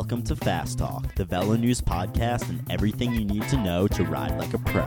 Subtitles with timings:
[0.00, 4.34] Welcome to Fast Talk, the VeloNews podcast, and everything you need to know to ride
[4.38, 4.86] like a pro.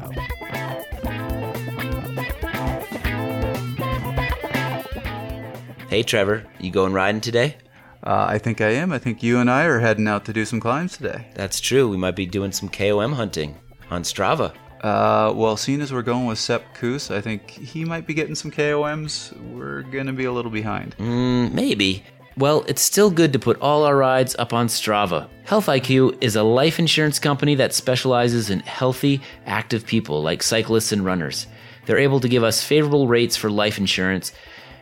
[5.87, 7.57] Hey Trevor, you going riding today?
[8.03, 8.91] Uh, I think I am.
[8.91, 11.27] I think you and I are heading out to do some climbs today.
[11.35, 11.87] That's true.
[11.87, 13.55] We might be doing some KOM hunting
[13.91, 14.51] on Strava.
[14.81, 18.33] Uh, well, seeing as we're going with Sepp Kuss, I think he might be getting
[18.33, 19.39] some KOMs.
[19.53, 20.97] We're going to be a little behind.
[20.97, 22.03] Mm, maybe.
[22.37, 25.29] Well, it's still good to put all our rides up on Strava.
[25.45, 30.91] Health IQ is a life insurance company that specializes in healthy, active people like cyclists
[30.91, 31.45] and runners.
[31.85, 34.31] They're able to give us favorable rates for life insurance,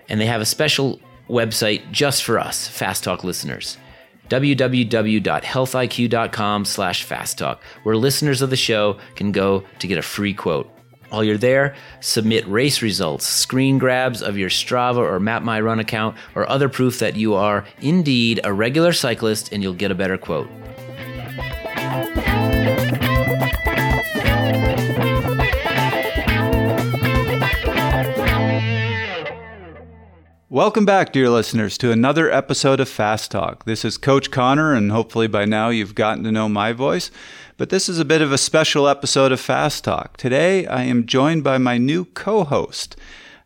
[0.08, 1.00] and they have a special
[1.30, 3.78] website just for us, Fast Talk listeners
[4.32, 10.72] www.healthiq.com slash fasttalk, where listeners of the show can go to get a free quote.
[11.12, 15.78] While you're there, submit race results, screen grabs of your Strava or Map My Run
[15.78, 19.96] account, or other proof that you are indeed a regular cyclist and you'll get a
[19.96, 20.50] better quote.
[30.48, 33.64] Welcome back, dear listeners, to another episode of Fast Talk.
[33.64, 37.10] This is Coach Connor, and hopefully by now you've gotten to know my voice.
[37.62, 40.18] But this is a bit of a special episode of Fast Talk.
[40.18, 42.96] Today I am joined by my new co host.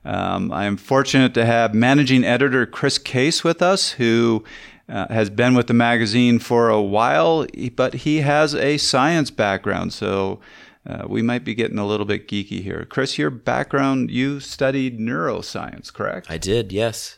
[0.05, 4.45] Um, I am fortunate to have managing editor Chris Case with us, who
[4.87, 9.91] uh, has been with the magazine for a while, but he has a science background.
[9.91, 10.39] So
[10.87, 12.87] uh, we might be getting a little bit geeky here.
[12.89, 16.27] Chris, your background, you studied neuroscience, correct?
[16.31, 17.17] I did, yes.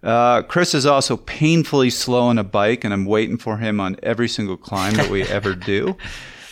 [0.00, 3.96] Uh, Chris is also painfully slow on a bike, and I'm waiting for him on
[4.00, 5.96] every single climb that we ever do.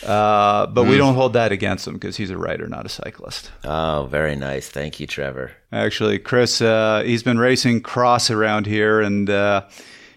[0.05, 0.89] Uh, but mm.
[0.89, 3.51] we don't hold that against him because he's a rider, not a cyclist.
[3.63, 4.69] Oh, very nice.
[4.69, 5.51] Thank you, Trevor.
[5.71, 9.63] Actually, Chris, uh, he's been racing cross around here, and uh,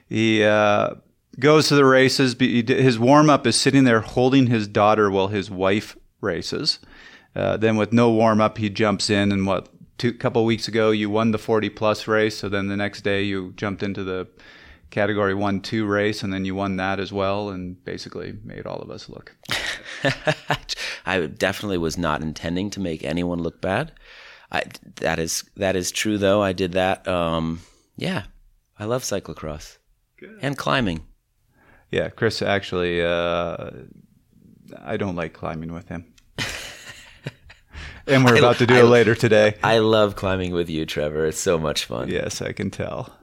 [0.08, 0.94] he uh,
[1.38, 2.36] goes to the races.
[2.38, 6.78] His warm up is sitting there holding his daughter while his wife races.
[7.34, 10.90] Uh, then with no warm up, he jumps in, and what two couple weeks ago
[10.90, 12.38] you won the 40 plus race.
[12.38, 14.28] So then the next day you jumped into the
[14.90, 18.80] category one two race, and then you won that as well, and basically made all
[18.80, 19.34] of us look.
[21.06, 23.92] I definitely was not intending to make anyone look bad.
[24.50, 24.62] I,
[24.96, 26.42] that is that is true though.
[26.42, 27.06] I did that.
[27.06, 27.60] Um,
[27.96, 28.24] yeah,
[28.78, 29.78] I love cyclocross
[30.18, 30.38] Good.
[30.40, 31.04] and climbing.
[31.90, 33.02] Yeah, Chris actually.
[33.02, 33.70] Uh,
[34.78, 36.12] I don't like climbing with him.
[38.06, 39.54] and we're I, about to do I, it later today.
[39.62, 41.26] I love climbing with you, Trevor.
[41.26, 42.08] It's so much fun.
[42.08, 43.14] Yes, I can tell.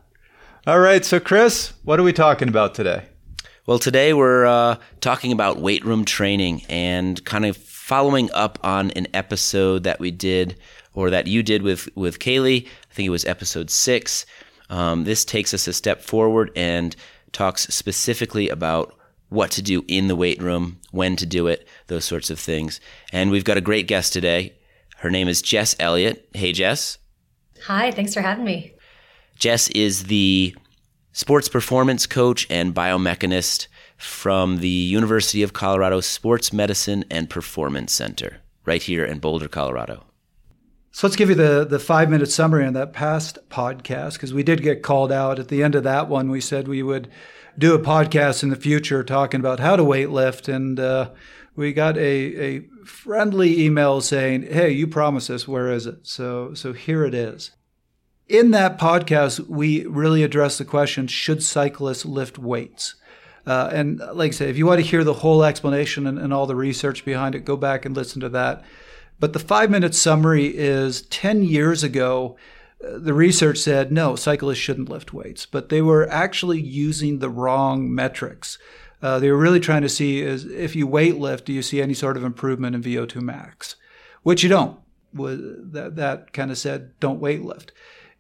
[0.68, 3.06] All right, so Chris, what are we talking about today?
[3.68, 8.92] Well, today we're uh, talking about weight room training and kind of following up on
[8.92, 10.60] an episode that we did
[10.94, 12.68] or that you did with with Kaylee.
[12.68, 14.28] I think it was episode six.
[14.70, 16.96] Um, this takes us a step forward and
[17.32, 18.96] talks specifically about
[19.30, 22.80] what to do in the weight room, when to do it, those sorts of things.
[23.12, 24.54] And we've got a great guest today.
[24.98, 26.30] Her name is Jess Elliott.
[26.36, 27.00] Hey, Jess.
[27.66, 28.74] Hi, thanks for having me.
[29.40, 30.56] Jess is the
[31.16, 38.42] sports performance coach and biomechanist from the University of Colorado Sports Medicine and Performance Center,
[38.66, 40.04] right here in Boulder, Colorado.
[40.92, 44.44] So let's give you the, the five minute summary on that past podcast because we
[44.44, 46.30] did get called out at the end of that one.
[46.30, 47.10] We said we would
[47.58, 50.50] do a podcast in the future talking about how to weight lift.
[50.50, 51.12] And uh,
[51.56, 56.00] we got a, a friendly email saying, hey, you promised us, where is it?
[56.04, 57.52] So, so here it is.
[58.28, 62.96] In that podcast, we really address the question should cyclists lift weights?
[63.46, 66.34] Uh, and like I say, if you want to hear the whole explanation and, and
[66.34, 68.64] all the research behind it, go back and listen to that.
[69.20, 72.36] But the five minute summary is 10 years ago,
[72.80, 77.94] the research said no, cyclists shouldn't lift weights, but they were actually using the wrong
[77.94, 78.58] metrics.
[79.02, 81.80] Uh, they were really trying to see is if you weight lift, do you see
[81.80, 83.76] any sort of improvement in VO2 max?
[84.24, 84.80] Which you don't.
[85.14, 87.72] That, that kind of said don't weight lift.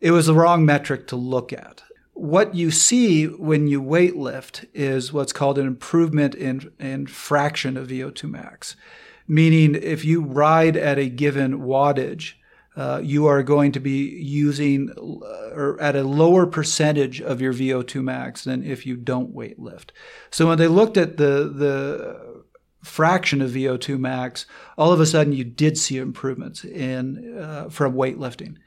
[0.05, 1.81] It was the wrong metric to look at.
[2.13, 7.75] What you see when you weight lift is what's called an improvement in, in fraction
[7.75, 8.75] of VO2 max.
[9.27, 12.33] Meaning, if you ride at a given wattage,
[12.75, 17.51] uh, you are going to be using uh, or at a lower percentage of your
[17.51, 19.91] VO2 max than if you don't weight lift.
[20.29, 22.43] So when they looked at the the
[22.83, 24.45] fraction of VO2 max,
[24.77, 28.57] all of a sudden you did see improvements in uh, from weightlifting.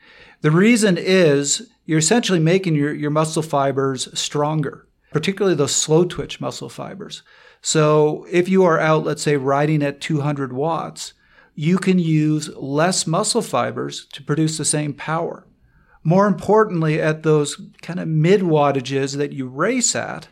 [0.41, 6.41] The reason is you're essentially making your, your muscle fibers stronger, particularly those slow twitch
[6.41, 7.23] muscle fibers.
[7.61, 11.15] So if you are out, let's say, riding at 200 watts,
[11.55, 15.45] you can use less muscle fibers to produce the same power.
[16.05, 20.29] More importantly, at those kind of mid wattages that you race at,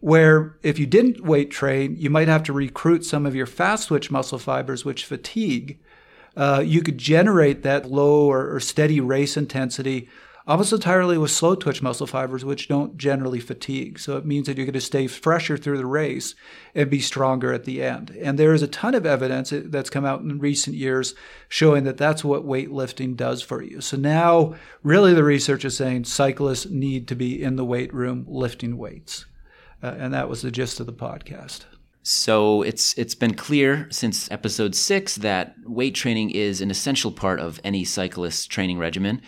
[0.00, 3.88] Where if you didn't weight train, you might have to recruit some of your fast
[3.88, 5.78] twitch muscle fibers, which fatigue.
[6.36, 10.08] Uh, you could generate that low or, or steady race intensity
[10.46, 13.98] almost entirely with slow twitch muscle fibers, which don't generally fatigue.
[13.98, 16.34] So it means that you're going to stay fresher through the race
[16.74, 18.10] and be stronger at the end.
[18.20, 21.14] And there is a ton of evidence that's come out in recent years
[21.48, 23.80] showing that that's what weightlifting does for you.
[23.80, 28.26] So now, really, the research is saying cyclists need to be in the weight room
[28.28, 29.24] lifting weights.
[29.82, 31.64] Uh, and that was the gist of the podcast.
[32.04, 37.40] So it's it's been clear since episode six that weight training is an essential part
[37.40, 39.20] of any cyclist's training regimen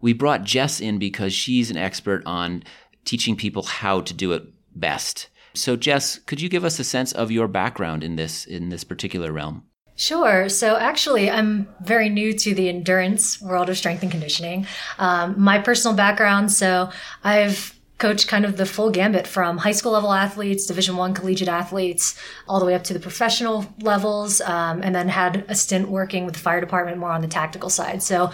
[0.00, 2.62] we brought Jess in because she's an expert on
[3.04, 4.44] teaching people how to do it
[4.74, 5.28] best.
[5.54, 8.84] So Jess, could you give us a sense of your background in this in this
[8.84, 9.64] particular realm?
[9.96, 10.48] Sure.
[10.48, 14.64] So actually, I'm very new to the endurance world of strength and conditioning.
[14.98, 16.90] Um, my personal background, so
[17.24, 21.48] I've coached kind of the full gambit from high school level athletes, Division One collegiate
[21.48, 22.18] athletes,
[22.48, 26.24] all the way up to the professional levels, um, and then had a stint working
[26.24, 28.02] with the fire department more on the tactical side.
[28.02, 28.30] So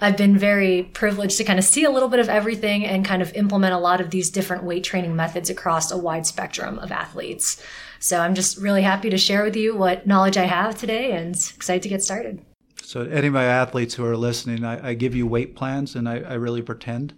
[0.00, 3.20] I've been very privileged to kind of see a little bit of everything and kind
[3.20, 6.92] of implement a lot of these different weight training methods across a wide spectrum of
[6.92, 7.60] athletes.
[7.98, 11.34] So I'm just really happy to share with you what knowledge I have today and
[11.34, 12.44] excited to get started.
[12.80, 16.08] So, any of my athletes who are listening, I, I give you weight plans and
[16.08, 17.12] I, I really pretend.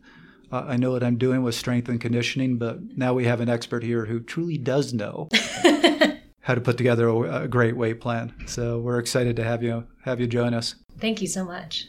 [0.52, 3.48] Uh, I know what I'm doing with strength and conditioning, but now we have an
[3.48, 5.28] expert here who truly does know
[6.40, 8.34] how to put together a, a great weight plan.
[8.46, 10.74] So, we're excited to have you have you join us.
[10.98, 11.86] Thank you so much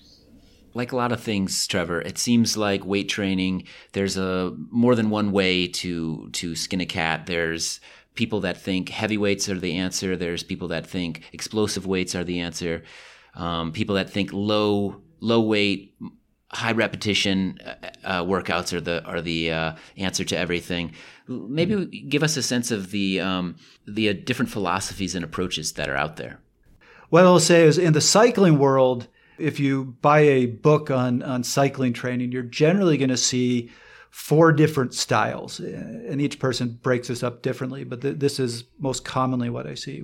[0.74, 3.64] like a lot of things, Trevor, it seems like weight training.
[3.94, 7.26] There's a more than one way to to skin a cat.
[7.26, 7.80] There's
[8.16, 10.16] people that think heavy weights are the answer.
[10.16, 12.84] There's people that think explosive weights are the answer.
[13.36, 15.96] Um, people that think low low weight,
[16.54, 20.94] high repetition uh, uh, workouts are the are the uh, answer to everything.
[21.28, 23.56] Maybe give us a sense of the um,
[23.88, 26.40] the uh, different philosophies and approaches that are out there.
[27.10, 29.08] What I'll say is in the cycling world
[29.42, 33.72] if you buy a book on, on cycling training, you're generally going to see
[34.10, 37.84] four different styles, and each person breaks this up differently.
[37.84, 40.04] But th- this is most commonly what I see.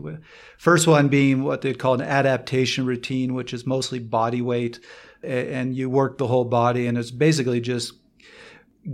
[0.58, 4.80] First one being what they'd call an adaptation routine, which is mostly body weight,
[5.24, 7.94] and you work the whole body, and it's basically just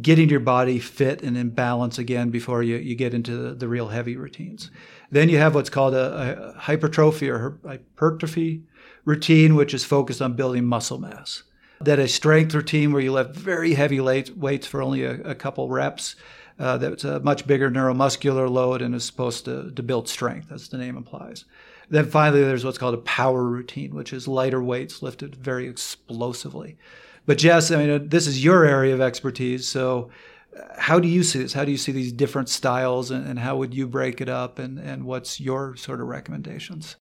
[0.02, 3.68] getting your body fit and in balance again before you, you get into the, the
[3.68, 4.72] real heavy routines.
[5.12, 8.64] Then you have what's called a, a hypertrophy or hypertrophy
[9.06, 11.44] routine, which is focused on building muscle mass.
[11.82, 15.70] That a strength routine where you lift very heavy weights for only a, a couple
[15.70, 16.16] reps.
[16.58, 20.70] Uh, that's a much bigger neuromuscular load and is supposed to, to build strength, as
[20.70, 21.46] the name implies.
[21.90, 26.78] Then finally, there's what's called a power routine, which is lighter weights lifted very explosively.
[27.26, 29.68] But Jess, I mean, this is your area of expertise.
[29.68, 30.10] So,
[30.58, 31.54] uh, how do you see this?
[31.54, 34.60] How do you see these different styles, and, and how would you break it up?
[34.60, 36.96] And, and what's your sort of recommendations?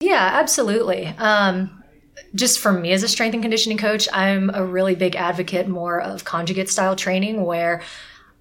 [0.00, 1.06] Yeah, absolutely.
[1.06, 1.82] Um,
[2.34, 6.00] just for me as a strength and conditioning coach, I'm a really big advocate more
[6.00, 7.82] of conjugate style training where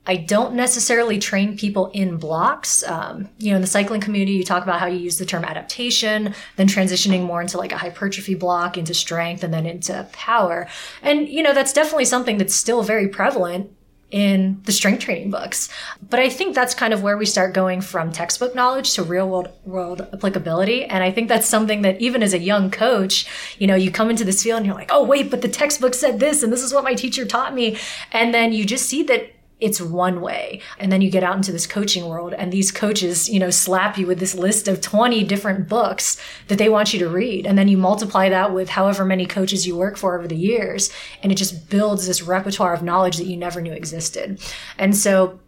[0.08, 2.84] I don't necessarily train people in blocks.
[2.84, 5.44] Um, you know, in the cycling community, you talk about how you use the term
[5.44, 10.68] adaptation, then transitioning more into like a hypertrophy block, into strength, and then into power.
[11.02, 13.72] And, you know, that's definitely something that's still very prevalent
[14.12, 15.68] in the strength training books.
[16.10, 19.28] But I think that's kind of where we start going from textbook knowledge to real
[19.28, 20.86] world world applicability.
[20.86, 24.10] And I think that's something that even as a young coach, you know, you come
[24.10, 26.64] into this field and you're like, oh wait, but the textbook said this and this
[26.64, 27.78] is what my teacher taught me.
[28.12, 29.35] And then you just see that
[29.66, 30.62] it's one way.
[30.80, 33.98] And then you get out into this coaching world and these coaches, you know, slap
[33.98, 37.48] you with this list of 20 different books that they want you to read.
[37.48, 40.92] And then you multiply that with however many coaches you work for over the years.
[41.24, 44.40] And it just builds this repertoire of knowledge that you never knew existed.
[44.78, 45.40] And so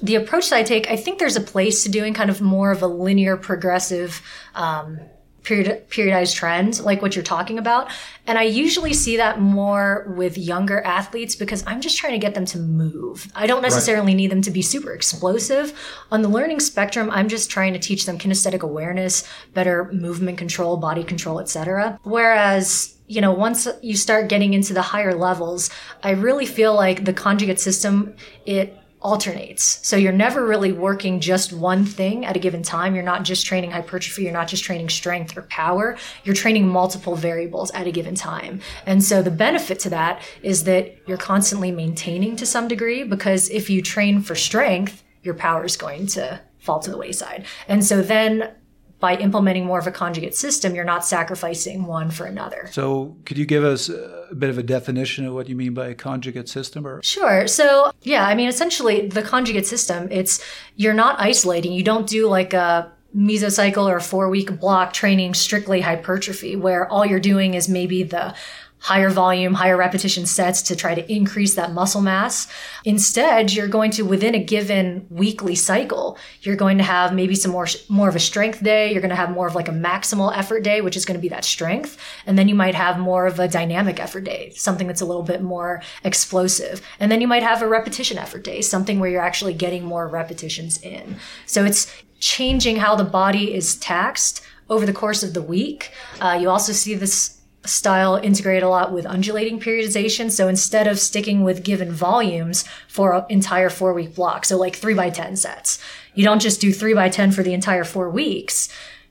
[0.00, 2.70] the approach that I take, I think there's a place to doing kind of more
[2.70, 4.22] of a linear progressive,
[4.54, 5.00] um,
[5.46, 7.90] period, periodized trends like what you're talking about.
[8.26, 12.34] And I usually see that more with younger athletes because I'm just trying to get
[12.34, 13.30] them to move.
[13.34, 14.16] I don't necessarily right.
[14.16, 15.72] need them to be super explosive.
[16.10, 20.76] On the learning spectrum, I'm just trying to teach them kinesthetic awareness, better movement control,
[20.76, 21.98] body control, etc.
[22.02, 25.70] Whereas you know, once you start getting into the higher levels,
[26.02, 28.76] I really feel like the conjugate system, it
[29.06, 29.78] alternates.
[29.86, 32.96] So you're never really working just one thing at a given time.
[32.96, 35.96] You're not just training hypertrophy, you're not just training strength or power.
[36.24, 38.60] You're training multiple variables at a given time.
[38.84, 43.48] And so the benefit to that is that you're constantly maintaining to some degree because
[43.50, 47.46] if you train for strength, your power is going to fall to the wayside.
[47.68, 48.50] And so then
[48.98, 52.68] by implementing more of a conjugate system, you're not sacrificing one for another.
[52.72, 55.88] So, could you give us a bit of a definition of what you mean by
[55.88, 56.86] a conjugate system?
[56.86, 57.46] Or Sure.
[57.46, 60.42] So, yeah, I mean, essentially, the conjugate system, it's
[60.76, 61.72] you're not isolating.
[61.72, 66.88] You don't do like a mesocycle or a four week block training strictly hypertrophy, where
[66.90, 68.34] all you're doing is maybe the
[68.78, 72.46] higher volume, higher repetition sets to try to increase that muscle mass.
[72.84, 77.50] Instead, you're going to within a given weekly cycle, you're going to have maybe some
[77.50, 80.36] more more of a strength day, you're going to have more of like a maximal
[80.36, 83.26] effort day, which is going to be that strength, and then you might have more
[83.26, 86.80] of a dynamic effort day, something that's a little bit more explosive.
[87.00, 90.06] And then you might have a repetition effort day, something where you're actually getting more
[90.06, 91.16] repetitions in.
[91.46, 95.92] So it's changing how the body is taxed over the course of the week.
[96.20, 97.35] Uh, you also see this
[97.66, 100.30] style integrate a lot with undulating periodization.
[100.30, 104.76] So instead of sticking with given volumes for an entire four week block, so like
[104.76, 105.78] three by 10 sets,
[106.14, 108.68] you don't just do three by 10 for the entire four weeks.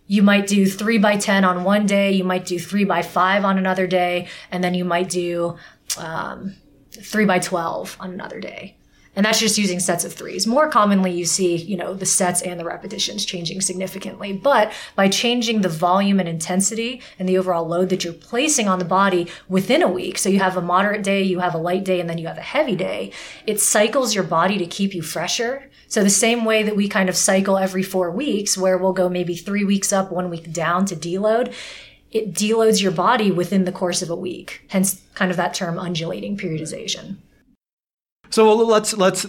[0.07, 3.43] You might do three by 10 on one day, you might do three by five
[3.43, 5.57] on another day, and then you might do
[5.97, 6.55] um,
[6.91, 8.77] three by 12 on another day.
[9.15, 10.45] And that's just using sets of threes.
[10.45, 14.33] More commonly, you see, you know, the sets and the repetitions changing significantly.
[14.33, 18.79] But by changing the volume and intensity and the overall load that you're placing on
[18.79, 21.85] the body within a week, so you have a moderate day, you have a light
[21.85, 23.11] day, and then you have a heavy day,
[23.47, 25.69] it cycles your body to keep you fresher.
[25.87, 29.07] So the same way that we kind of cycle every four weeks, where we'll go
[29.07, 31.53] maybe three weeks up, one week down to deload,
[32.11, 34.65] it deloads your body within the course of a week.
[34.69, 37.17] Hence, kind of that term undulating periodization.
[38.29, 39.25] So let's let's.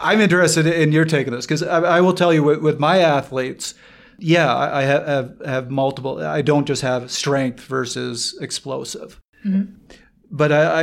[0.00, 2.78] I'm interested in your take on this because I, I, will tell you with, with
[2.78, 3.74] my athletes,
[4.18, 6.22] yeah, I, I have, have multiple.
[6.22, 9.72] I don't just have strength versus explosive, mm-hmm.
[10.30, 10.82] but I,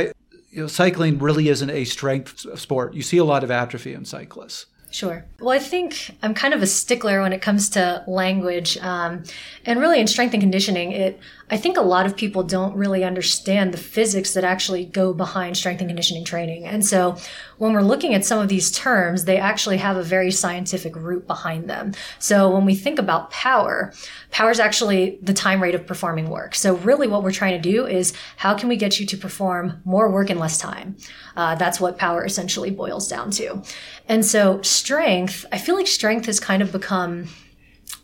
[0.50, 2.94] you know, cycling really isn't a strength sport.
[2.94, 4.66] You see a lot of atrophy in cyclists.
[4.98, 5.24] Sure.
[5.38, 9.22] Well, I think I'm kind of a stickler when it comes to language, um,
[9.64, 10.90] and really in strength and conditioning.
[10.90, 15.14] It I think a lot of people don't really understand the physics that actually go
[15.14, 16.66] behind strength and conditioning training.
[16.66, 17.16] And so
[17.56, 21.26] when we're looking at some of these terms, they actually have a very scientific root
[21.26, 21.94] behind them.
[22.18, 23.94] So when we think about power,
[24.30, 26.54] power is actually the time rate of performing work.
[26.54, 29.80] So really what we're trying to do is how can we get you to perform
[29.84, 30.96] more work in less time?
[31.38, 33.62] Uh, that's what power essentially boils down to.
[34.08, 37.28] And so strength, I feel like strength has kind of become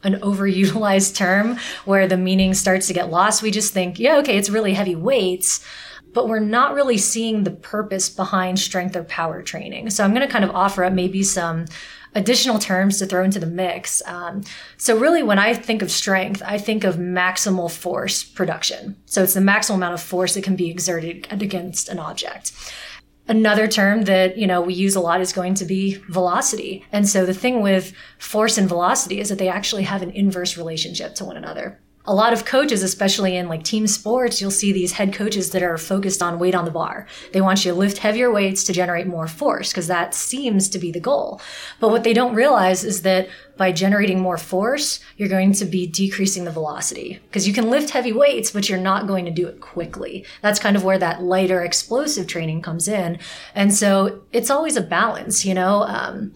[0.04, 3.42] an overutilized term where the meaning starts to get lost.
[3.42, 5.66] We just think, yeah, okay, it's really heavy weights,
[6.12, 9.90] but we're not really seeing the purpose behind strength or power training.
[9.90, 11.64] So I'm going to kind of offer up maybe some
[12.14, 14.00] additional terms to throw into the mix.
[14.06, 14.44] Um,
[14.76, 18.96] so really, when I think of strength, I think of maximal force production.
[19.06, 22.52] So it's the maximal amount of force that can be exerted against an object.
[23.26, 26.84] Another term that, you know, we use a lot is going to be velocity.
[26.92, 30.58] And so the thing with force and velocity is that they actually have an inverse
[30.58, 34.72] relationship to one another a lot of coaches, especially in like team sports, you'll see
[34.72, 37.06] these head coaches that are focused on weight on the bar.
[37.32, 40.78] They want you to lift heavier weights to generate more force because that seems to
[40.78, 41.40] be the goal.
[41.80, 45.86] But what they don't realize is that by generating more force, you're going to be
[45.86, 49.46] decreasing the velocity because you can lift heavy weights, but you're not going to do
[49.46, 50.26] it quickly.
[50.42, 53.18] That's kind of where that lighter explosive training comes in.
[53.54, 55.84] And so it's always a balance, you know?
[55.84, 56.34] Um,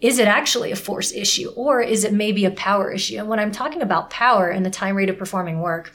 [0.00, 3.18] is it actually a force issue or is it maybe a power issue?
[3.18, 5.92] And when I'm talking about power and the time rate of performing work,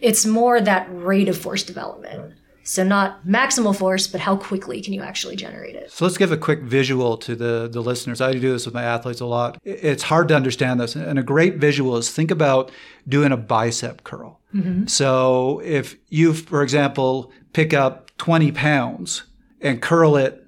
[0.00, 2.34] it's more that rate of force development.
[2.64, 5.92] So not maximal force, but how quickly can you actually generate it?
[5.92, 8.20] So let's give a quick visual to the, the listeners.
[8.20, 9.56] I do this with my athletes a lot.
[9.62, 10.96] It's hard to understand this.
[10.96, 12.72] And a great visual is think about
[13.08, 14.40] doing a bicep curl.
[14.52, 14.86] Mm-hmm.
[14.86, 19.22] So if you, for example, pick up 20 pounds
[19.60, 20.45] and curl it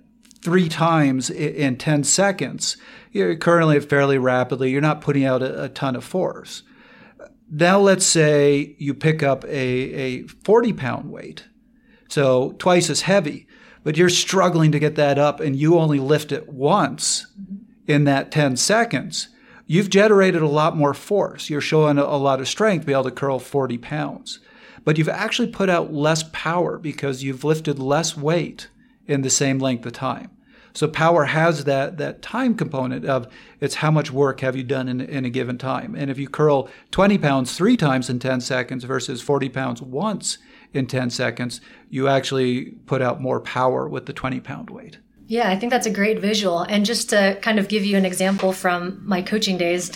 [0.49, 2.79] three times in 10 seconds,
[3.13, 6.63] you're currently fairly rapidly, you're not putting out a, a ton of force.
[7.51, 11.45] Now, let's say you pick up a, a 40 pound weight,
[12.09, 13.47] so twice as heavy,
[13.85, 17.27] but you're struggling to get that up and you only lift it once
[17.87, 19.29] in that 10 seconds.
[19.67, 21.51] You've generated a lot more force.
[21.51, 24.41] You're showing a, a lot of strength to be able to curl 40 pounds.
[24.83, 28.71] But you've actually put out less power because you've lifted less weight
[29.07, 30.31] in the same length of time.
[30.79, 33.27] So power has that that time component of
[33.59, 35.97] it's how much work have you done in, in a given time.
[35.97, 40.39] And if you curl 20 pounds three times in 10 seconds versus 40 pounds once
[40.73, 44.99] in 10 seconds, you actually put out more power with the 20 pound weight.
[45.29, 46.61] Yeah, I think that's a great visual.
[46.61, 49.93] And just to kind of give you an example from my coaching days,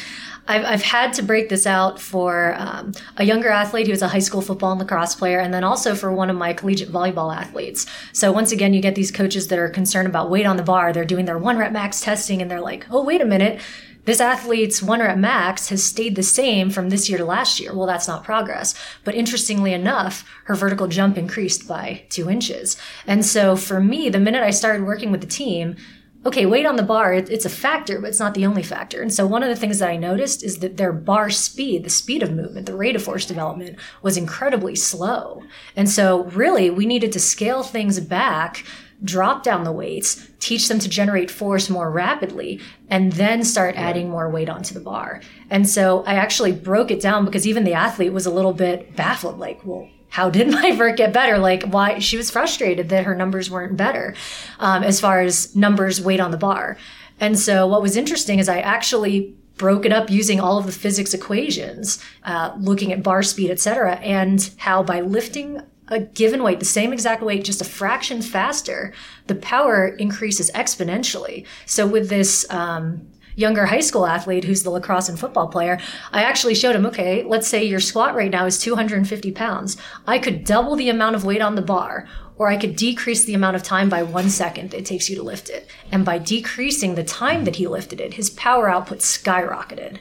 [0.47, 4.09] I've, I've had to break this out for um, a younger athlete who was a
[4.09, 7.35] high school football and lacrosse player, and then also for one of my collegiate volleyball
[7.35, 7.87] athletes.
[8.13, 10.93] So once again, you get these coaches that are concerned about weight on the bar.
[10.93, 13.59] They're doing their one rep max testing, and they're like, "Oh, wait a minute."
[14.05, 17.75] This athlete's one rep max has stayed the same from this year to last year.
[17.75, 18.75] Well, that's not progress.
[19.05, 22.77] But interestingly enough, her vertical jump increased by two inches.
[23.07, 25.77] And so for me, the minute I started working with the team,
[26.25, 29.03] okay, weight on the bar, it, it's a factor, but it's not the only factor.
[29.03, 31.91] And so one of the things that I noticed is that their bar speed, the
[31.91, 35.43] speed of movement, the rate of force development was incredibly slow.
[35.77, 38.65] And so really we needed to scale things back
[39.05, 44.09] drop down the weights, teach them to generate force more rapidly, and then start adding
[44.09, 45.21] more weight onto the bar.
[45.51, 48.95] And so I actually broke it down because even the athlete was a little bit
[48.97, 51.39] baffled, like, well, how did my vert get better?
[51.39, 51.99] Like, why?
[51.99, 54.15] She was frustrated that her numbers weren't better
[54.59, 56.77] um, as far as numbers weight on the bar.
[57.21, 60.73] And so what was interesting is I actually broke it up using all of the
[60.73, 65.61] physics equations, uh, looking at bar speed, et cetera, and how by lifting
[65.93, 68.93] a given weight, the same exact weight, just a fraction faster,
[69.27, 71.47] the power increases exponentially.
[71.67, 73.07] So with this um,
[73.37, 75.79] younger high school athlete who's the lacrosse and football player,
[76.11, 79.77] I actually showed him, okay, let's say your squat right now is 250 pounds.
[80.07, 83.35] I could double the amount of weight on the bar, or I could decrease the
[83.35, 85.69] amount of time by one second it takes you to lift it.
[85.91, 89.99] And by decreasing the time that he lifted it, his power output skyrocketed.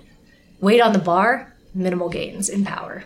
[0.61, 3.03] Weight on the bar, minimal gains in power.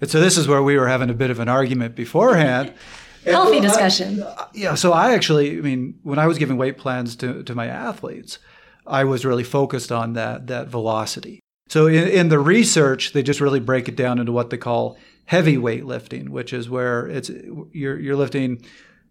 [0.00, 2.72] And so this is where we were having a bit of an argument beforehand.
[3.24, 4.22] Healthy discussion.
[4.22, 4.74] I, yeah.
[4.74, 8.38] So I actually, I mean, when I was giving weight plans to, to my athletes,
[8.86, 11.40] I was really focused on that that velocity.
[11.68, 14.96] So in, in the research, they just really break it down into what they call
[15.24, 17.30] heavy weightlifting, which is where it's
[17.72, 18.62] you're you're lifting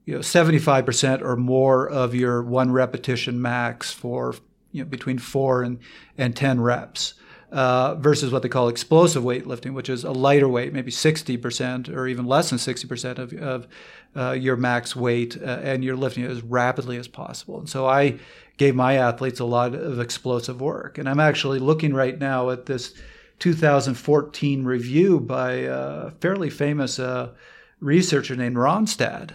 [0.06, 4.36] you know 75% or more of your one repetition max for
[4.72, 5.80] you know between 4 and
[6.18, 7.16] and 10 reps
[7.56, 12.06] uh, versus what they call explosive weightlifting, which is a lighter weight, maybe 60% or
[12.06, 13.68] even less than 60% of, of
[14.14, 17.58] uh, your max weight, uh, and you're lifting it as rapidly as possible.
[17.58, 18.20] And so I
[18.58, 20.98] gave my athletes a lot of explosive work.
[20.98, 22.94] And I'm actually looking right now at this
[23.40, 27.30] 2014 review by a fairly famous uh,
[27.80, 29.32] researcher named Rønnestad.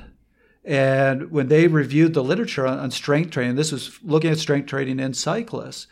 [0.62, 4.66] And when they reviewed the literature on, on strength training, this was looking at strength
[4.66, 5.86] training in cyclists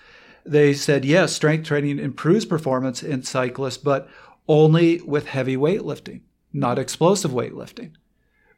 [0.44, 4.08] they said, yes, strength training improves performance in cyclists, but
[4.48, 6.22] only with heavy weightlifting,
[6.52, 7.92] not explosive weightlifting,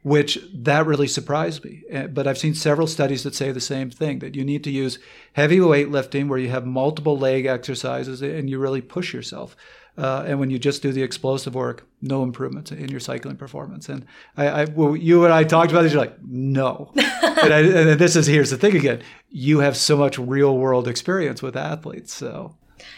[0.03, 1.83] which that really surprised me.
[1.89, 4.71] Eh, but I've seen several studies that say the same thing that you need to
[4.71, 4.99] use
[5.33, 9.55] heavy weightlifting where you have multiple leg exercises and you really push yourself.
[9.97, 13.89] Uh, and when you just do the explosive work, no improvements in your cycling performance.
[13.89, 14.05] And
[14.37, 15.93] I, I well, you and I talked about this.
[15.93, 16.91] You're like, no.
[16.95, 19.01] and, I, and this is here's the thing again.
[19.29, 22.55] You have so much real world experience with athletes, so.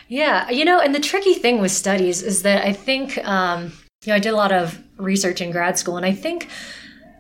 [0.08, 3.74] Yeah, you know, and the tricky thing with studies is that I think, um,
[4.06, 6.48] you know, I did a lot of research in grad school, and I think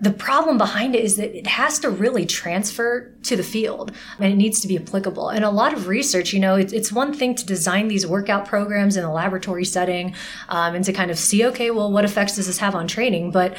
[0.03, 4.33] the problem behind it is that it has to really transfer to the field and
[4.33, 5.29] it needs to be applicable.
[5.29, 8.45] And a lot of research, you know, it's, it's one thing to design these workout
[8.45, 10.13] programs in a laboratory setting
[10.49, 13.31] um, and to kind of see, okay, well, what effects does this have on training?
[13.31, 13.55] But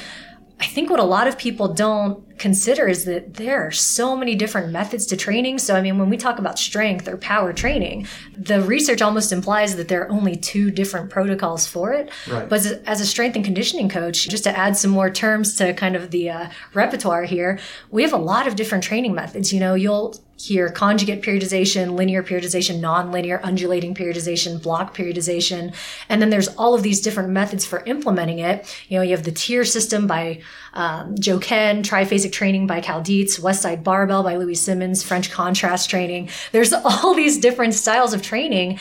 [0.61, 4.35] I think what a lot of people don't consider is that there are so many
[4.35, 5.59] different methods to training.
[5.59, 9.77] So, I mean, when we talk about strength or power training, the research almost implies
[9.77, 12.11] that there are only two different protocols for it.
[12.29, 12.49] Right.
[12.49, 15.97] But as a strength and conditioning coach, just to add some more terms to kind
[15.97, 17.59] of the uh, repertoire here,
[17.90, 19.53] we have a lot of different training methods.
[19.53, 25.75] You know, you'll here conjugate periodization, linear periodization, nonlinear, undulating periodization, block periodization.
[26.09, 28.66] And then there's all of these different methods for implementing it.
[28.88, 30.42] You know, you have the tier system by
[30.73, 35.88] um, Joe Kenn, triphasic training by Cal Dietz, Westside Barbell by Louie Simmons, French contrast
[35.88, 36.29] training.
[36.53, 38.81] There's all these different styles of training.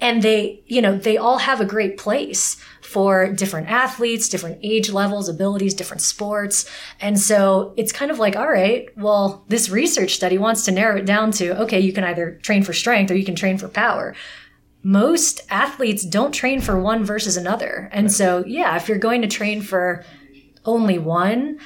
[0.00, 2.60] And they, you know, they all have a great place
[2.94, 6.70] for different athletes, different age levels, abilities, different sports.
[7.00, 10.98] And so it's kind of like, all right, well, this research study wants to narrow
[10.98, 13.66] it down to, okay, you can either train for strength or you can train for
[13.66, 14.14] power.
[14.84, 17.88] Most athletes don't train for one versus another.
[17.90, 20.04] And so, yeah, if you're going to train for
[20.64, 21.58] only one,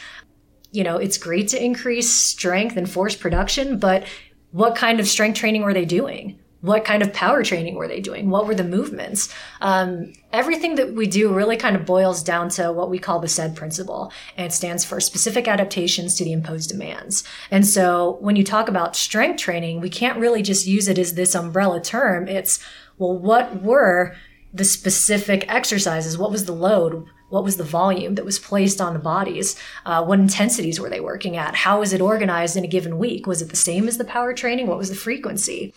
[0.72, 4.06] you know, it's great to increase strength and force production, but
[4.52, 6.38] what kind of strength training were they doing?
[6.60, 8.30] What kind of power training were they doing?
[8.30, 9.32] What were the movements?
[9.60, 13.28] Um, everything that we do really kind of boils down to what we call the
[13.28, 17.22] SAID principle, and it stands for specific adaptations to the imposed demands.
[17.50, 21.14] And so when you talk about strength training, we can't really just use it as
[21.14, 22.26] this umbrella term.
[22.26, 22.58] It's,
[22.98, 24.16] well, what were
[24.52, 26.18] the specific exercises?
[26.18, 27.06] What was the load?
[27.28, 29.54] What was the volume that was placed on the bodies?
[29.84, 31.54] Uh, what intensities were they working at?
[31.54, 33.26] How was it organized in a given week?
[33.26, 34.66] Was it the same as the power training?
[34.66, 35.74] What was the frequency?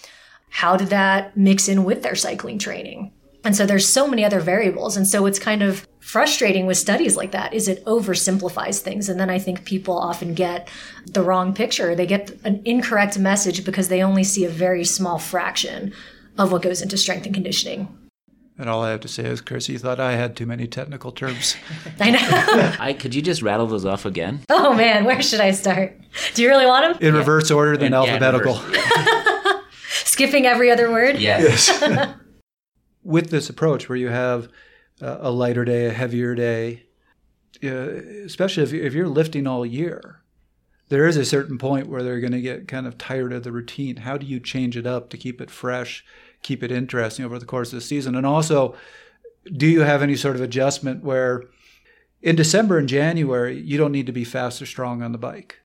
[0.52, 3.12] How did that mix in with their cycling training?
[3.44, 4.96] And so there's so many other variables.
[4.96, 9.10] And so it's kind of frustrating with studies like that is it oversimplifies things.
[9.10, 10.70] And then I think people often get
[11.08, 11.96] the wrong picture.
[11.96, 15.92] They get an incorrect message because they only see a very small fraction
[16.38, 17.88] of what goes into strength and conditioning.
[18.60, 21.12] And all I have to say is, Chris, you thought I had too many technical
[21.12, 21.56] terms.
[22.00, 22.20] I know.
[22.80, 24.42] I could you just rattle those off again?
[24.50, 25.98] oh man, where should I start?
[26.36, 27.08] Do you really want them?
[27.08, 28.54] In reverse order than In- alphabetical.
[28.60, 28.78] reverse.
[30.06, 31.20] Skipping every other word?
[31.20, 31.70] Yes.
[33.04, 34.48] With this approach where you have
[35.02, 36.84] uh, a lighter day, a heavier day,
[37.64, 37.68] uh,
[38.26, 40.22] especially if, you- if you're lifting all year,
[40.90, 43.52] there is a certain point where they're going to get kind of tired of the
[43.52, 43.96] routine.
[43.98, 46.04] How do you change it up to keep it fresh,
[46.44, 48.14] keep it interesting over the course of the season?
[48.14, 48.76] And also,
[49.56, 51.44] do you have any sort of adjustment where
[52.22, 55.60] in December and January, you don't need to be fast or strong on the bike?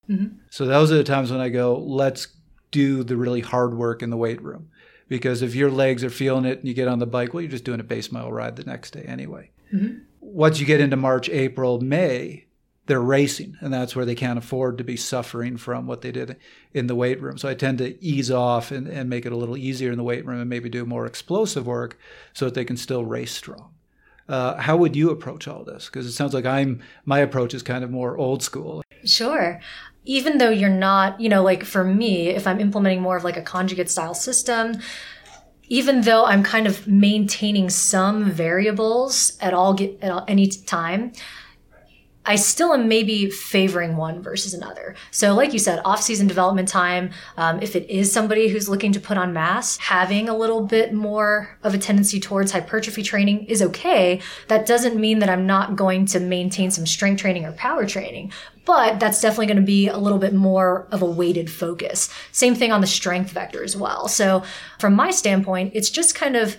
[0.50, 2.26] So those are the times when I go, let's
[2.70, 4.70] do the really hard work in the weight room.
[5.08, 7.50] Because if your legs are feeling it and you get on the bike, well, you're
[7.50, 9.50] just doing a base mile ride the next day anyway.
[10.20, 12.46] Once you get into March, April, May,
[12.86, 16.36] they're racing, and that's where they can't afford to be suffering from what they did
[16.72, 17.36] in the weight room.
[17.38, 20.04] So I tend to ease off and, and make it a little easier in the
[20.04, 21.98] weight room and maybe do more explosive work
[22.32, 23.72] so that they can still race strong.
[24.28, 25.86] Uh, how would you approach all this?
[25.86, 28.82] Because it sounds like I'm my approach is kind of more old school.
[29.04, 29.60] Sure.
[30.06, 33.36] Even though you're not, you know, like for me, if I'm implementing more of like
[33.36, 34.78] a conjugate style system,
[35.68, 41.12] even though I'm kind of maintaining some variables at all at any time,
[42.26, 44.94] I still am maybe favoring one versus another.
[45.10, 47.10] So, like you said, off-season development time.
[47.36, 50.92] Um, if it is somebody who's looking to put on mass, having a little bit
[50.92, 54.20] more of a tendency towards hypertrophy training is okay.
[54.48, 58.32] That doesn't mean that I'm not going to maintain some strength training or power training,
[58.64, 62.10] but that's definitely going to be a little bit more of a weighted focus.
[62.32, 64.08] Same thing on the strength vector as well.
[64.08, 64.42] So,
[64.80, 66.56] from my standpoint, it's just kind of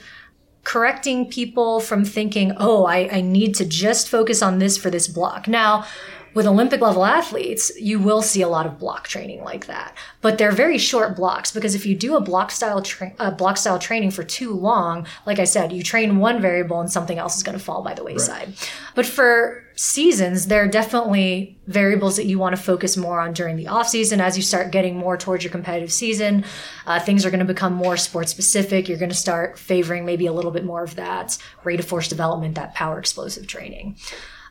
[0.68, 5.08] correcting people from thinking, oh, I, I need to just focus on this for this
[5.08, 5.48] block.
[5.48, 5.86] Now,
[6.38, 10.38] with Olympic level athletes, you will see a lot of block training like that, but
[10.38, 13.80] they're very short blocks because if you do a block style tra- uh, block style
[13.80, 17.42] training for too long, like I said, you train one variable and something else is
[17.42, 18.54] going to fall by the wayside.
[18.94, 23.56] But for seasons, there are definitely variables that you want to focus more on during
[23.56, 24.22] the off season.
[24.22, 26.46] As you start getting more towards your competitive season,
[26.86, 28.88] uh, things are going to become more sport specific.
[28.88, 32.08] You're going to start favoring maybe a little bit more of that rate of force
[32.08, 33.96] development, that power explosive training.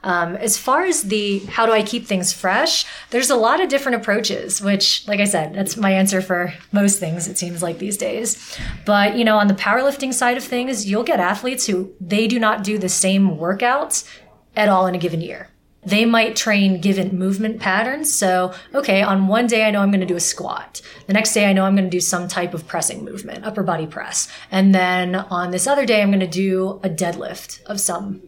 [0.02, 3.68] Um, as far as the how do I keep things fresh, there's a lot of
[3.68, 7.78] different approaches, which, like I said, that's my answer for most things, it seems like
[7.78, 8.56] these days.
[8.84, 12.38] But, you know, on the powerlifting side of things, you'll get athletes who they do
[12.38, 14.08] not do the same workouts
[14.54, 15.50] at all in a given year.
[15.84, 18.12] They might train given movement patterns.
[18.12, 20.82] So, okay, on one day I know I'm going to do a squat.
[21.06, 23.62] The next day I know I'm going to do some type of pressing movement, upper
[23.62, 24.28] body press.
[24.50, 28.20] And then on this other day I'm going to do a deadlift of some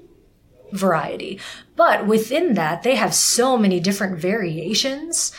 [0.73, 1.41] variety.
[1.77, 5.33] But within that, they have so many different variations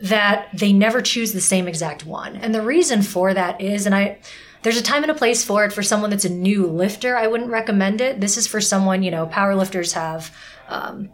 [0.00, 2.36] that they never choose the same exact one.
[2.36, 4.18] And the reason for that is, and I,
[4.62, 7.16] there's a time and a place for it for someone that's a new lifter.
[7.16, 8.20] I wouldn't recommend it.
[8.20, 10.34] This is for someone, you know, power lifters have
[10.68, 11.10] um,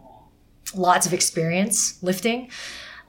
[0.75, 2.49] lots of experience lifting.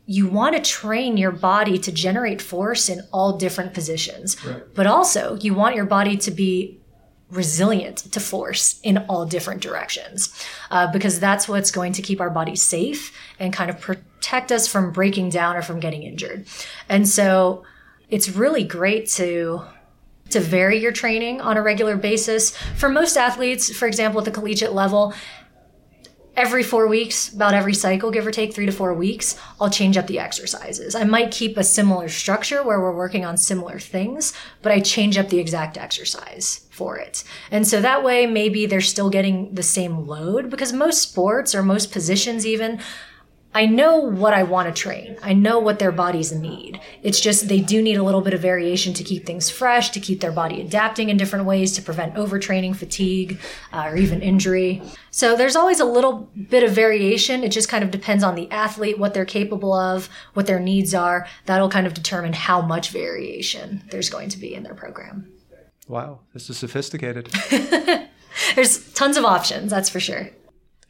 [0.07, 4.37] You want to train your body to generate force in all different positions,
[4.75, 6.80] but also you want your body to be
[7.31, 10.33] resilient to force in all different directions
[10.71, 14.67] uh, because that's what's going to keep our bodies safe and kind of protect us
[14.67, 16.47] from breaking down or from getting injured.
[16.89, 17.65] And so
[18.09, 19.63] it's really great to
[20.31, 22.57] to vary your training on a regular basis.
[22.77, 25.13] For most athletes, for example, at the collegiate level,
[26.37, 29.97] every four weeks, about every cycle, give or take three to four weeks, I'll change
[29.97, 30.95] up the exercises.
[30.95, 35.19] I might keep a similar structure where we're working on similar things, but I change
[35.19, 37.25] up the exact exercise for it.
[37.51, 41.63] And so that way, maybe they're still getting the same load because most sports or
[41.63, 42.81] most positions, even,
[43.53, 45.17] I know what I want to train.
[45.23, 46.81] I know what their bodies need.
[47.03, 50.01] It's just they do need a little bit of variation to keep things fresh, to
[50.01, 53.41] keep their body adapting in different ways, to prevent overtraining, fatigue,
[53.73, 54.83] uh, or even injury.
[55.11, 57.43] So there's always a little bit of variation.
[57.43, 60.95] It just kind of depends on the athlete, what they're capable of, what their needs
[60.95, 61.27] are.
[61.47, 65.29] That'll kind of determine how much variation there's going to be in their program.
[65.89, 67.29] Wow, this is sophisticated.
[68.55, 70.31] There's tons of options, that's for sure.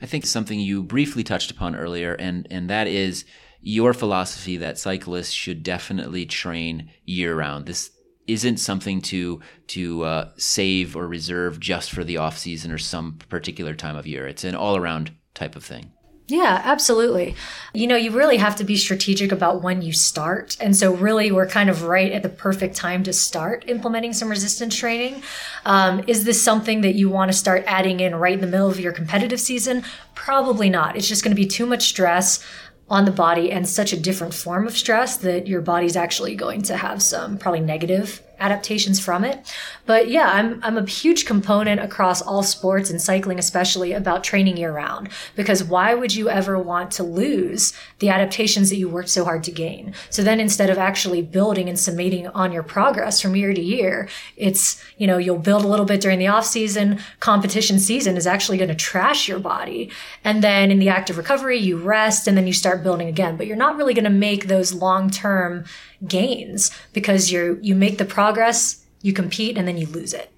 [0.03, 3.25] I think something you briefly touched upon earlier, and and that is
[3.61, 7.67] your philosophy that cyclists should definitely train year round.
[7.67, 7.91] This
[8.27, 13.19] isn't something to to uh, save or reserve just for the off season or some
[13.29, 14.27] particular time of year.
[14.27, 15.93] It's an all around type of thing.
[16.31, 17.35] Yeah, absolutely.
[17.75, 20.57] You know, you really have to be strategic about when you start.
[20.61, 24.29] And so, really, we're kind of right at the perfect time to start implementing some
[24.29, 25.25] resistance training.
[25.65, 28.71] Um, is this something that you want to start adding in right in the middle
[28.71, 29.85] of your competitive season?
[30.15, 30.97] Probably not.
[30.97, 32.45] It's just going to be too much stress
[32.89, 36.63] on the body and such a different form of stress that your body's actually going
[36.63, 39.55] to have some probably negative adaptations from it.
[39.87, 44.57] But yeah, I'm, I'm a huge component across all sports and cycling, especially about training
[44.57, 45.11] year round.
[45.37, 49.45] Because why would you ever want to lose the adaptations that you worked so hard
[49.45, 49.95] to gain?
[50.09, 54.09] So then instead of actually building and summating on your progress from year to year,
[54.37, 57.01] it's, you know, you'll build a little bit during the off season.
[57.21, 59.91] Competition season is actually going to trash your body.
[60.25, 63.37] And then in the active recovery, you rest and then you start building again.
[63.37, 65.65] But you're not really going to make those long term
[66.07, 70.33] gains because you you make the progress, you compete, and then you lose it.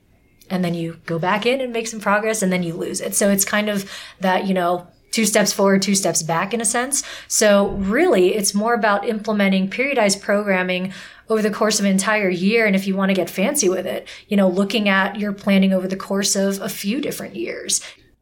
[0.51, 3.15] And then you go back in and make some progress and then you lose it.
[3.15, 6.65] So it's kind of that, you know, two steps forward, two steps back in a
[6.65, 7.05] sense.
[7.29, 10.93] So really it's more about implementing periodized programming
[11.29, 12.67] over the course of an entire year.
[12.67, 15.73] And if you want to get fancy with it, you know, looking at your planning
[15.73, 17.81] over the course of a few different years.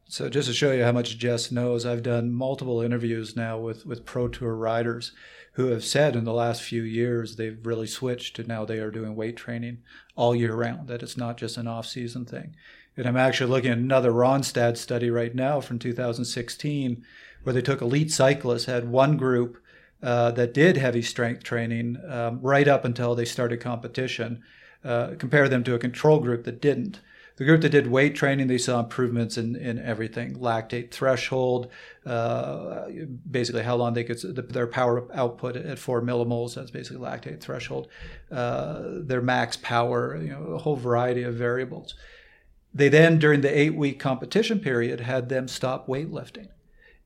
[0.09, 3.87] So just to show you how much Jess knows, I've done multiple interviews now with,
[3.87, 5.12] with pro tour riders
[5.61, 8.90] who have said in the last few years they've really switched to now they are
[8.90, 9.79] doing weight training
[10.16, 12.55] all year round, that it's not just an off season thing.
[12.96, 17.05] And I'm actually looking at another Rønnestad study right now from 2016
[17.42, 19.62] where they took elite cyclists, had one group
[20.03, 24.42] uh, that did heavy strength training um, right up until they started competition,
[24.85, 27.01] uh, compare them to a control group that didn't.
[27.40, 31.68] The group that did weight training, they saw improvements in, in everything lactate threshold,
[32.05, 32.83] uh,
[33.31, 34.18] basically how long they could,
[34.50, 37.88] their power output at four millimoles, that's basically lactate threshold,
[38.31, 41.94] uh, their max power, you know, a whole variety of variables.
[42.74, 46.48] They then, during the eight week competition period, had them stop weightlifting.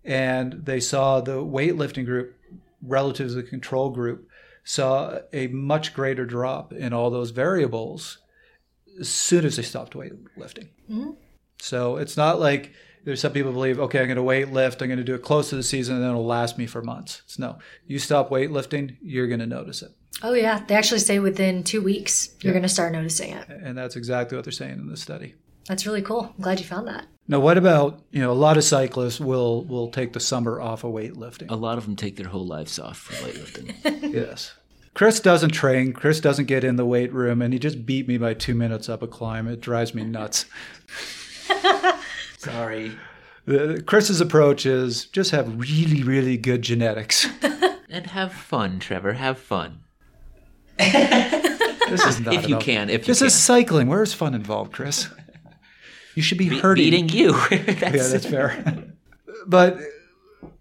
[0.05, 2.35] And they saw the weightlifting group
[2.83, 4.29] relative to the control group
[4.65, 8.19] saw a much greater drop in all those variables
[9.01, 10.69] as soon as they stopped weightlifting.
[10.91, 11.11] Mm-hmm.
[11.61, 12.73] So it's not like
[13.05, 15.23] there's some people believe, okay, I'm going to weight lift, I'm going to do it
[15.23, 17.23] close to the season, and then it'll last me for months.
[17.27, 19.91] It's no, you stop weightlifting, you're going to notice it.
[20.23, 22.55] Oh yeah, they actually say within two weeks you're yeah.
[22.55, 23.49] going to start noticing it.
[23.49, 25.35] And that's exactly what they're saying in the study.
[25.67, 26.33] That's really cool.
[26.37, 27.07] I'm glad you found that.
[27.27, 30.85] Now, what about you know a lot of cyclists will will take the summer off
[30.85, 31.51] of weightlifting.
[31.51, 34.13] A lot of them take their whole lives off for weightlifting.
[34.15, 34.55] yes.
[34.95, 35.93] Chris doesn't train.
[35.93, 38.89] Chris doesn't get in the weight room, and he just beat me by two minutes
[38.89, 39.49] up a climb.
[39.49, 40.47] It drives me nuts.
[42.39, 42.93] Sorry.
[43.47, 47.27] The, Chris's approach is just have really, really good genetics.
[47.91, 49.15] and have fun, Trevor.
[49.15, 49.81] Have fun.
[50.79, 52.89] this is not if you can.
[52.89, 53.27] If you this can.
[53.27, 53.89] is cycling.
[53.89, 55.09] Where's fun involved, Chris?
[56.15, 56.85] You should be, be hurting.
[56.85, 57.33] Beating you.
[57.51, 57.83] that's...
[57.83, 58.85] Yeah, that's fair.
[59.47, 59.79] but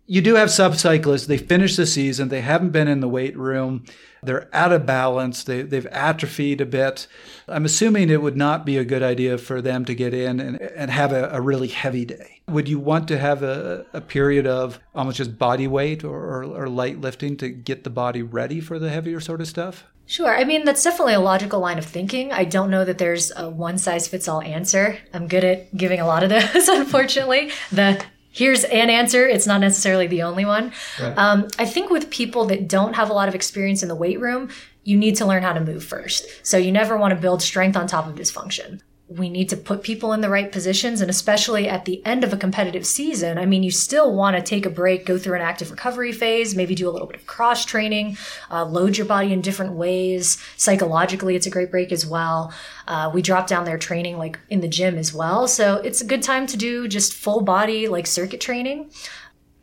[0.07, 1.27] you do have sub cyclists.
[1.27, 2.29] They finish the season.
[2.29, 3.85] They haven't been in the weight room.
[4.25, 5.43] They're out of balance.
[5.43, 7.07] They, they've atrophied a bit.
[7.47, 10.61] I'm assuming it would not be a good idea for them to get in and,
[10.61, 12.41] and have a, a really heavy day.
[12.47, 16.43] Would you want to have a, a period of almost just body weight or, or,
[16.43, 19.85] or light lifting to get the body ready for the heavier sort of stuff?
[20.05, 20.35] Sure.
[20.35, 22.31] I mean, that's definitely a logical line of thinking.
[22.33, 24.97] I don't know that there's a one size fits all answer.
[25.13, 27.51] I'm good at giving a lot of those, unfortunately.
[27.71, 29.25] The here's an answer.
[29.25, 30.73] It's not necessarily the only one.
[30.99, 31.17] Right.
[31.17, 34.19] Um, I think with people that don't have a lot of experience in the weight
[34.19, 34.49] room,
[34.83, 36.25] you need to learn how to move first.
[36.45, 39.83] So you never want to build strength on top of dysfunction we need to put
[39.83, 43.45] people in the right positions and especially at the end of a competitive season i
[43.45, 46.73] mean you still want to take a break go through an active recovery phase maybe
[46.73, 48.17] do a little bit of cross training
[48.49, 50.37] uh, load your body in different ways.
[50.57, 52.53] Psychologically it's a great break as well.
[52.87, 55.47] Uh, we drop down their training like in the gym as well.
[55.47, 58.91] So it's a good time to do just full body like circuit training.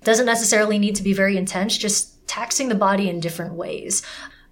[0.03, 4.03] Doesn't necessarily need to be very intense just taxing the body in different ways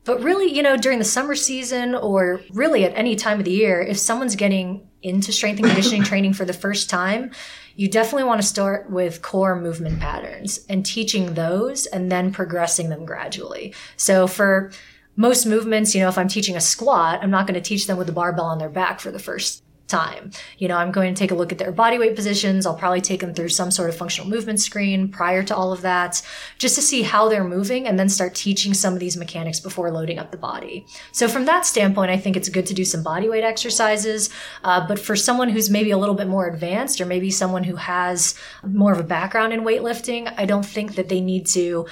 [0.08, 3.50] but really, you know, during the summer season or really at any time of the
[3.50, 7.30] year, if someone's getting into strength and conditioning training for the first time,
[7.76, 12.88] you definitely want to start with core movement patterns and teaching those and then progressing
[12.88, 13.74] them gradually.
[13.98, 14.72] So for
[15.14, 17.98] most movements, you know, if I'm teaching a squat, I'm not going to teach them
[17.98, 20.30] with the barbell on their back for the first time.
[20.58, 22.66] You know, I'm going to take a look at their body weight positions.
[22.66, 25.80] I'll probably take them through some sort of functional movement screen prior to all of
[25.80, 26.22] that,
[26.58, 29.90] just to see how they're moving and then start teaching some of these mechanics before
[29.90, 30.86] loading up the body.
[31.12, 34.30] So from that standpoint, I think it's good to do some body weight exercises.
[34.62, 37.76] Uh, but for someone who's maybe a little bit more advanced or maybe someone who
[37.76, 41.86] has more of a background in weightlifting, I don't think that they need to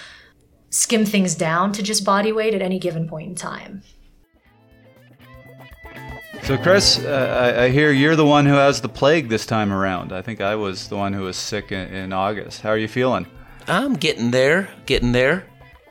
[0.68, 3.82] skim things down to just body weight at any given point in time.
[6.46, 9.72] So, Chris, uh, I, I, hear you're the one who has the plague this time
[9.72, 10.12] around.
[10.12, 12.60] I think I was the one who was sick in, in August.
[12.60, 13.26] How are you feeling?
[13.66, 15.44] I'm getting there, getting there.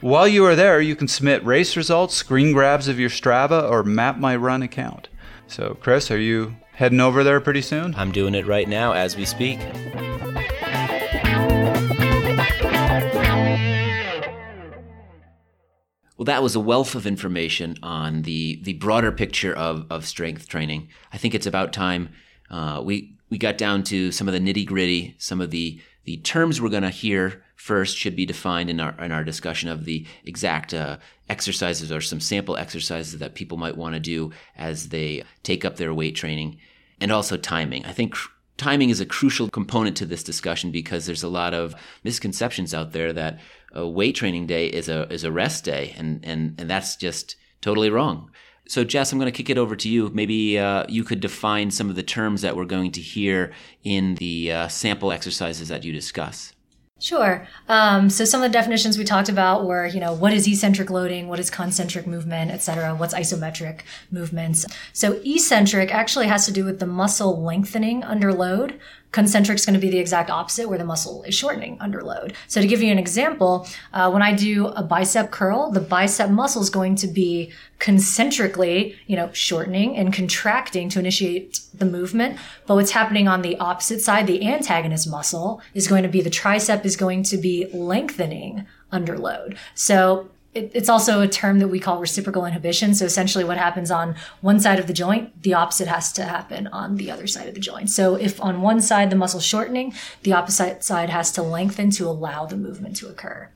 [0.00, 3.84] While you are there, you can submit race results, screen grabs of your Strava, or
[3.84, 5.08] Map My Run account.
[5.46, 7.94] So, Chris, are you heading over there pretty soon?
[7.94, 9.60] I'm doing it right now as we speak.
[16.22, 20.46] Well, that was a wealth of information on the the broader picture of, of strength
[20.46, 20.88] training.
[21.12, 22.10] I think it's about time
[22.48, 26.18] uh, we we got down to some of the nitty gritty, some of the the
[26.18, 29.84] terms we're going to hear first should be defined in our in our discussion of
[29.84, 34.90] the exact uh, exercises or some sample exercises that people might want to do as
[34.90, 36.56] they take up their weight training,
[37.00, 37.84] and also timing.
[37.84, 38.14] I think
[38.56, 42.92] timing is a crucial component to this discussion because there's a lot of misconceptions out
[42.92, 43.40] there that
[43.72, 47.36] a weight training day is a is a rest day, and and and that's just
[47.60, 48.30] totally wrong.
[48.68, 50.08] So, Jess, I'm going to kick it over to you.
[50.14, 54.14] Maybe uh, you could define some of the terms that we're going to hear in
[54.14, 56.52] the uh, sample exercises that you discuss.
[57.00, 57.48] Sure.
[57.68, 60.88] Um, so some of the definitions we talked about were, you know, what is eccentric
[60.88, 63.80] loading, what is concentric movement, et cetera, what's isometric
[64.12, 64.64] movements.
[64.92, 68.78] So eccentric actually has to do with the muscle lengthening under load.
[69.12, 72.32] Concentric is going to be the exact opposite, where the muscle is shortening under load.
[72.48, 76.30] So to give you an example, uh, when I do a bicep curl, the bicep
[76.30, 82.38] muscle is going to be concentrically, you know, shortening and contracting to initiate the movement.
[82.66, 86.30] But what's happening on the opposite side, the antagonist muscle, is going to be the
[86.30, 89.56] tricep is going to be lengthening under load.
[89.74, 92.94] So it, it's also a term that we call reciprocal inhibition.
[92.94, 96.66] So essentially, what happens on one side of the joint, the opposite has to happen
[96.68, 97.88] on the other side of the joint.
[97.90, 102.06] So if on one side the muscle shortening, the opposite side has to lengthen to
[102.06, 103.48] allow the movement to occur.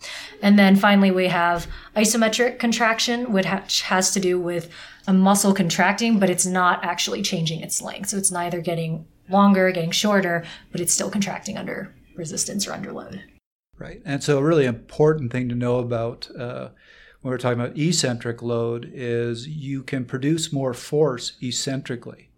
[0.42, 4.70] And then finally, we have isometric contraction, which has to do with
[5.06, 8.09] a muscle contracting, but it's not actually changing its length.
[8.09, 12.92] So it's neither getting longer, getting shorter, but it's still contracting under resistance or under
[12.92, 13.22] load.
[13.78, 14.00] Right.
[14.06, 16.68] And so, a really important thing to know about uh,
[17.20, 22.31] when we're talking about eccentric load is you can produce more force eccentrically,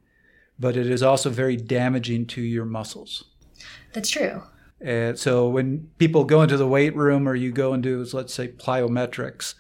[0.59, 3.25] but it is also very damaging to your muscles.
[3.93, 4.43] That's true.
[4.81, 8.33] And so, when people go into the weight room or you go and do, let's
[8.33, 9.55] say, plyometrics,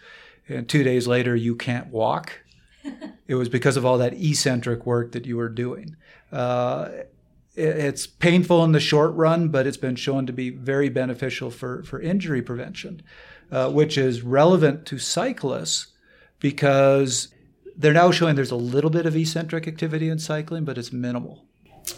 [0.49, 2.41] and two days later you can't walk,
[3.27, 5.97] it was because of all that eccentric work that you were doing.
[6.31, 6.89] Uh,
[7.57, 11.83] it's painful in the short run, but it's been shown to be very beneficial for,
[11.83, 13.03] for injury prevention,
[13.51, 15.89] uh, which is relevant to cyclists
[16.41, 17.29] because
[17.77, 21.45] they're now showing there's a little bit of eccentric activity in cycling, but it's minimal.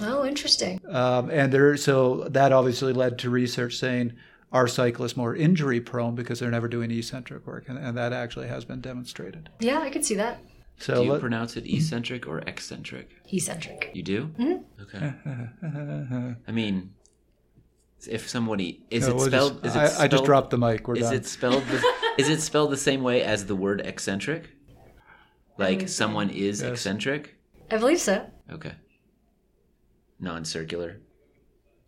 [0.00, 0.80] Oh, interesting.
[0.88, 4.12] Um, and there, so that obviously led to research saying
[4.52, 8.48] are cyclists more injury prone because they're never doing eccentric work, and, and that actually
[8.48, 9.48] has been demonstrated.
[9.60, 10.40] Yeah, I could see that.
[10.78, 13.10] So do you let, pronounce it eccentric or eccentric?
[13.30, 13.90] Eccentric.
[13.92, 14.26] You do?
[14.38, 14.82] Mm-hmm.
[14.82, 16.36] Okay.
[16.48, 16.94] I mean,
[18.06, 19.62] if somebody is no, it spelled?
[19.62, 20.86] Just, is it spelled, I, just dropped the mic.
[20.86, 21.14] We're is done.
[21.14, 21.64] it spelled?
[21.66, 24.50] The, is it spelled the same way as the word eccentric?
[25.58, 26.70] Like someone is yes.
[26.70, 27.36] eccentric?
[27.70, 28.26] I believe so.
[28.50, 28.72] Okay.
[30.18, 31.00] Non-circular,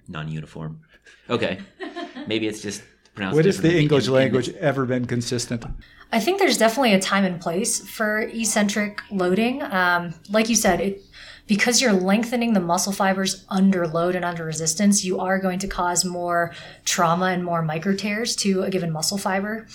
[0.09, 0.81] non-uniform.
[1.29, 1.59] Okay.
[2.27, 2.83] Maybe it's just
[3.15, 3.37] pronounced.
[3.37, 5.65] What has the English in, language in ever been consistent?
[6.13, 9.63] I think there's definitely a time and place for eccentric loading.
[9.63, 11.03] Um, like you said, it
[11.47, 15.69] because you're lengthening the muscle fibers under load and under resistance, you are going to
[15.69, 16.53] cause more
[16.85, 19.67] trauma and more micro tears to a given muscle fiber.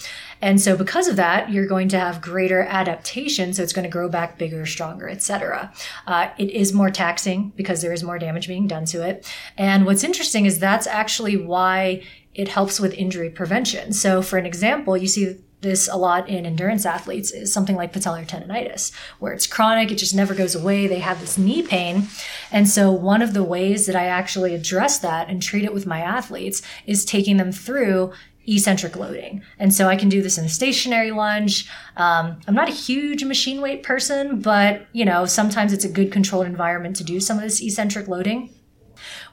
[0.42, 3.54] And so because of that, you're going to have greater adaptation.
[3.54, 5.74] So it's going to grow back bigger, stronger, etc.
[6.06, 9.32] Uh, it is more taxing because there is more damage being done to it.
[9.58, 12.04] And what's interesting is that's actually why
[12.34, 13.92] it helps with injury prevention.
[13.94, 17.92] So for an example, you see this a lot in endurance athletes is something like
[17.92, 20.88] patellar tendonitis, where it's chronic, it just never goes away.
[20.88, 22.08] They have this knee pain.
[22.52, 25.88] And so, one of the ways that I actually address that and treat it with
[25.88, 28.14] my athletes is taking them through
[28.46, 29.42] eccentric loading.
[29.58, 31.68] And so, I can do this in a stationary lunge.
[31.96, 36.12] Um, I'm not a huge machine weight person, but you know, sometimes it's a good
[36.12, 38.54] controlled environment to do some of this eccentric loading.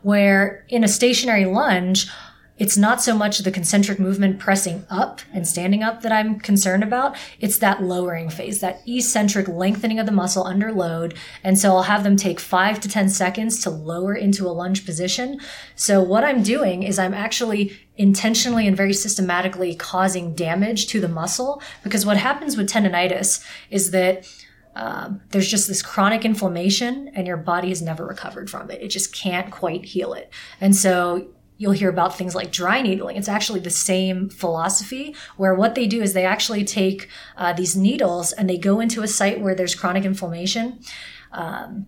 [0.03, 2.11] Where in a stationary lunge,
[2.64, 6.82] it's not so much the concentric movement pressing up and standing up that I'm concerned
[6.82, 7.14] about.
[7.38, 11.12] It's that lowering phase, that eccentric lengthening of the muscle under load.
[11.42, 14.86] And so I'll have them take five to 10 seconds to lower into a lunge
[14.86, 15.40] position.
[15.74, 21.08] So what I'm doing is I'm actually intentionally and very systematically causing damage to the
[21.08, 24.26] muscle because what happens with tendonitis is that
[24.74, 28.80] um, there's just this chronic inflammation and your body has never recovered from it.
[28.80, 30.32] It just can't quite heal it.
[30.62, 33.16] And so you'll hear about things like dry needling.
[33.16, 37.76] It's actually the same philosophy where what they do is they actually take uh, these
[37.76, 40.80] needles and they go into a site where there's chronic inflammation.
[41.32, 41.86] Um,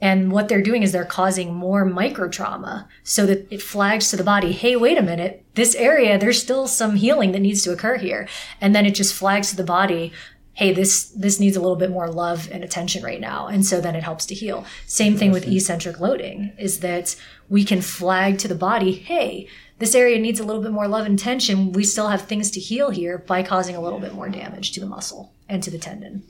[0.00, 4.16] and what they're doing is they're causing more micro trauma so that it flags to
[4.16, 7.72] the body, hey, wait a minute, this area, there's still some healing that needs to
[7.72, 8.28] occur here.
[8.60, 10.12] And then it just flags to the body,
[10.58, 13.46] hey this this needs a little bit more love and attention right now.
[13.46, 14.66] And so then it helps to heal.
[14.86, 17.14] Same thing with eccentric loading is that
[17.48, 19.48] we can flag to the body hey
[19.78, 21.70] this area needs a little bit more love and attention.
[21.70, 24.80] We still have things to heal here by causing a little bit more damage to
[24.80, 26.24] the muscle and to the tendon.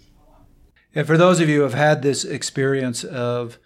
[0.94, 3.58] And for those of you who have had this experience of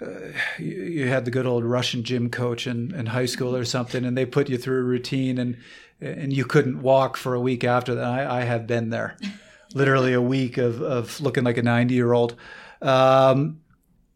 [0.00, 3.64] uh, you, you, had the good old Russian gym coach in, in high school or
[3.64, 5.58] something, and they put you through a routine, and
[6.00, 8.04] and you couldn't walk for a week after that.
[8.04, 9.16] I, I have been there,
[9.74, 12.36] literally a week of of looking like a ninety year old.
[12.82, 13.60] Um,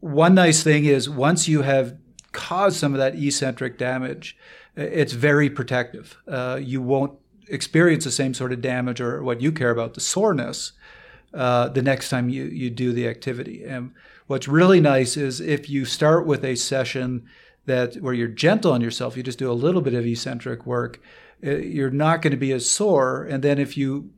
[0.01, 1.97] one nice thing is once you have
[2.32, 4.37] caused some of that eccentric damage,
[4.76, 6.16] it's very protective.
[6.26, 7.18] Uh, you won't
[7.49, 10.72] experience the same sort of damage or what you care about, the soreness,
[11.32, 13.64] uh, the next time you, you do the activity.
[13.64, 13.93] And
[14.26, 17.26] What's really nice is if you start with a session
[17.66, 21.01] that where you're gentle on yourself, you just do a little bit of eccentric work,
[21.45, 23.24] Uh, you're not going to be as sore.
[23.24, 24.11] And then if you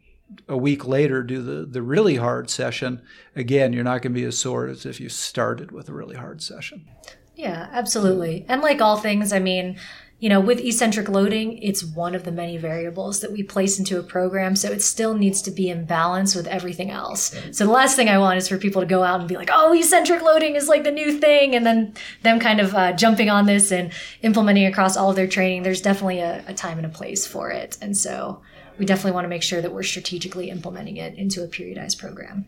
[0.49, 3.03] a week later do the, the really hard session,
[3.35, 6.17] again, you're not going to be as sore as if you started with a really
[6.17, 6.87] hard session.
[7.35, 8.45] Yeah, absolutely.
[8.49, 9.79] And like all things, I mean,
[10.19, 13.99] you know, with eccentric loading, it's one of the many variables that we place into
[13.99, 14.57] a program.
[14.57, 17.35] So it still needs to be in balance with everything else.
[17.53, 19.51] So the last thing I want is for people to go out and be like,
[19.53, 21.55] oh, eccentric loading is like the new thing.
[21.55, 21.93] And then
[22.23, 23.93] them kind of uh, jumping on this and
[24.23, 25.65] implementing across all of their training.
[25.65, 27.77] There's definitely a, a time and a place for it.
[27.83, 28.41] And so
[28.79, 32.47] we definitely want to make sure that we're strategically implementing it into a periodized program.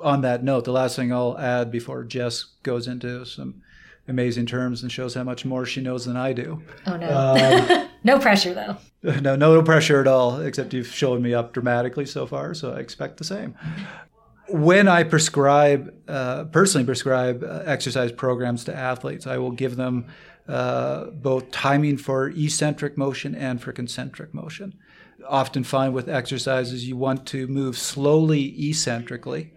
[0.00, 3.60] On that note, the last thing I'll add before Jess goes into some
[4.12, 6.62] amazing terms and shows how much more she knows than I do.
[6.86, 8.76] Oh no, um, no pressure though.
[9.20, 10.40] No, no pressure at all.
[10.40, 13.56] Except you've shown me up dramatically so far, so I expect the same.
[14.48, 20.06] When I prescribe, uh, personally prescribe uh, exercise programs to athletes, I will give them
[20.46, 24.74] uh, both timing for eccentric motion and for concentric motion.
[25.26, 29.52] Often find with exercises you want to move slowly eccentrically,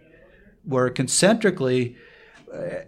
[0.64, 1.96] where concentrically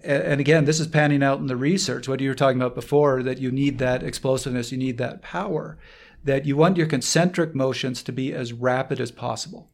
[0.05, 2.09] and again, this is panning out in the research.
[2.09, 5.79] What you were talking about before, that you need that explosiveness, you need that power,
[6.25, 9.71] that you want your concentric motions to be as rapid as possible.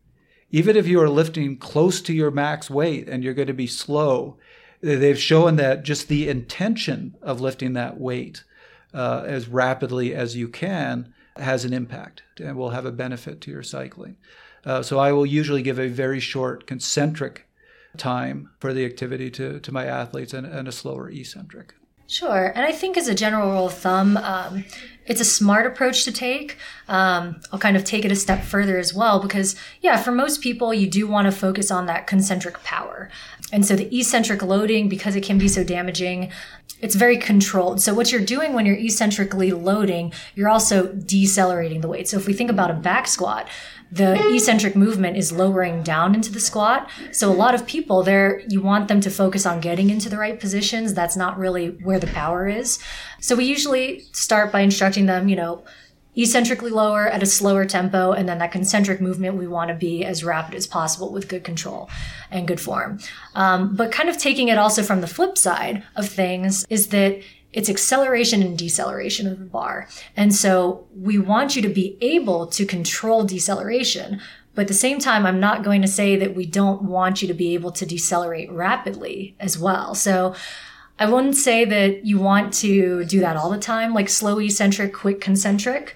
[0.51, 3.67] Even if you are lifting close to your max weight and you're going to be
[3.67, 4.37] slow,
[4.81, 8.45] they've shown that just the intention of lifting that weight
[8.93, 13.51] uh, as rapidly as you can has an impact and will have a benefit to
[13.51, 14.17] your cycling.
[14.65, 17.49] Uh, so I will usually give a very short concentric
[17.97, 21.75] time for the activity to, to my athletes and, and a slower eccentric.
[22.07, 22.53] Sure.
[22.55, 24.65] And I think as a general rule of thumb, um,
[25.07, 26.59] it's a smart approach to take.
[26.87, 30.43] Um, I'll kind of take it a step further as well because, yeah, for most
[30.43, 33.11] people, you do want to focus on that concentric power.
[33.55, 36.33] And so the eccentric loading, because it can be so damaging,
[36.81, 37.81] it's very controlled.
[37.81, 42.09] So what you're doing when you're eccentrically loading, you're also decelerating the weight.
[42.09, 43.49] So if we think about a back squat,
[43.93, 46.91] the eccentric movement is lowering down into the squat.
[47.13, 50.19] So a lot of people there, you want them to focus on getting into the
[50.19, 50.93] right positions.
[50.93, 52.81] That's not really where the power is.
[53.21, 55.65] So we usually start by instructing them, you know,
[56.17, 60.05] eccentrically lower at a slower tempo, and then that concentric movement we want to be
[60.05, 61.91] as rapid as possible with good control
[62.31, 62.99] and good form.
[63.35, 67.21] Um, but kind of taking it also from the flip side of things is that
[67.53, 69.89] it's acceleration and deceleration of the bar.
[70.17, 74.21] And so we want you to be able to control deceleration.
[74.57, 77.29] But at the same time, I'm not going to say that we don't want you
[77.29, 79.95] to be able to decelerate rapidly as well.
[79.95, 80.35] So
[80.99, 84.93] I wouldn't say that you want to do that all the time, like slow eccentric,
[84.93, 85.95] quick concentric.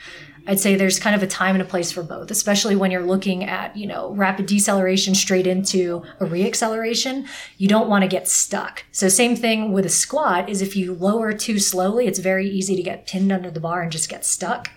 [0.49, 3.05] I'd say there's kind of a time and a place for both, especially when you're
[3.05, 7.29] looking at, you know, rapid deceleration straight into a reacceleration.
[7.59, 8.85] You don't want to get stuck.
[8.91, 12.75] So same thing with a squat is if you lower too slowly, it's very easy
[12.77, 14.71] to get pinned under the bar and just get stuck.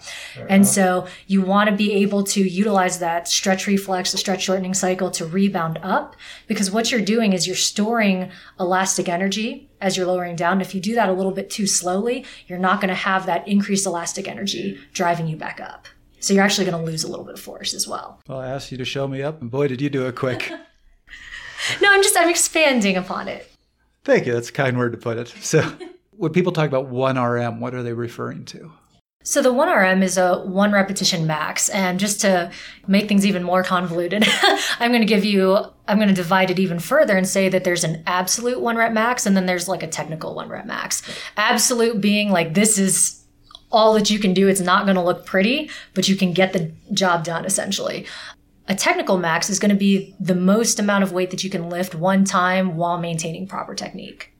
[0.49, 4.73] And so you want to be able to utilize that stretch reflex, the stretch shortening
[4.73, 6.17] cycle to rebound up
[6.47, 10.61] because what you're doing is you're storing elastic energy as you're lowering down.
[10.61, 13.47] If you do that a little bit too slowly, you're not going to have that
[13.47, 15.87] increased elastic energy driving you back up.
[16.19, 18.21] So you're actually going to lose a little bit of force as well.
[18.27, 20.51] Well, I asked you to show me up, and boy, did you do it quick.
[21.81, 23.51] no, I'm just I'm expanding upon it.
[24.03, 24.33] Thank you.
[24.33, 25.27] That's a kind word to put it.
[25.41, 25.61] So,
[26.11, 28.71] when people talk about 1RM, what are they referring to?
[29.23, 31.69] So the 1RM is a one repetition max.
[31.69, 32.51] And just to
[32.87, 34.23] make things even more convoluted,
[34.79, 35.57] I'm going to give you,
[35.87, 38.93] I'm going to divide it even further and say that there's an absolute one rep
[38.93, 41.03] max and then there's like a technical one rep max.
[41.37, 43.23] Absolute being like, this is
[43.71, 44.47] all that you can do.
[44.47, 48.05] It's not going to look pretty, but you can get the job done essentially.
[48.67, 51.69] A technical max is going to be the most amount of weight that you can
[51.69, 54.31] lift one time while maintaining proper technique.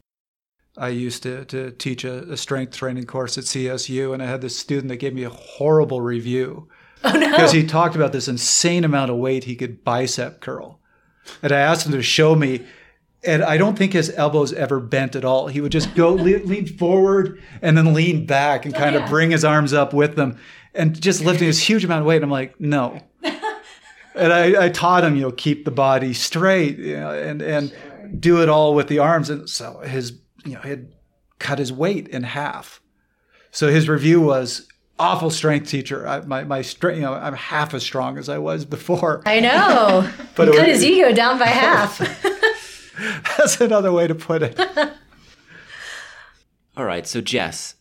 [0.78, 4.41] I used to, to teach a, a, strength training course at CSU, and I had
[4.41, 6.69] this student that gave me a horrible review
[7.03, 7.30] oh, no.
[7.30, 10.80] because he talked about this insane amount of weight he could bicep curl.
[11.43, 12.65] And I asked him to show me,
[13.24, 15.47] and I don't think his elbows ever bent at all.
[15.47, 18.99] He would just go lean, lean forward and then lean back and oh, kind oh,
[18.99, 19.05] yeah.
[19.05, 20.39] of bring his arms up with them
[20.74, 22.17] and just lifting this huge amount of weight.
[22.17, 22.99] And I'm like, no.
[24.15, 27.69] and I, I, taught him, you know, keep the body straight, you know, and and
[27.69, 28.07] sure.
[28.19, 29.30] do it all with the arms.
[29.30, 30.11] And so his
[30.45, 30.93] you know, he had
[31.39, 32.81] cut his weight in half.
[33.51, 34.67] So his review was
[34.97, 36.07] awful strength teacher.
[36.07, 39.21] I, my my strength, you know, I'm half as strong as I was before.
[39.25, 40.09] I know.
[40.35, 41.97] but he cut was, his ego down by half.
[43.37, 44.59] that's another way to put it.
[46.77, 47.75] All right, so Jess,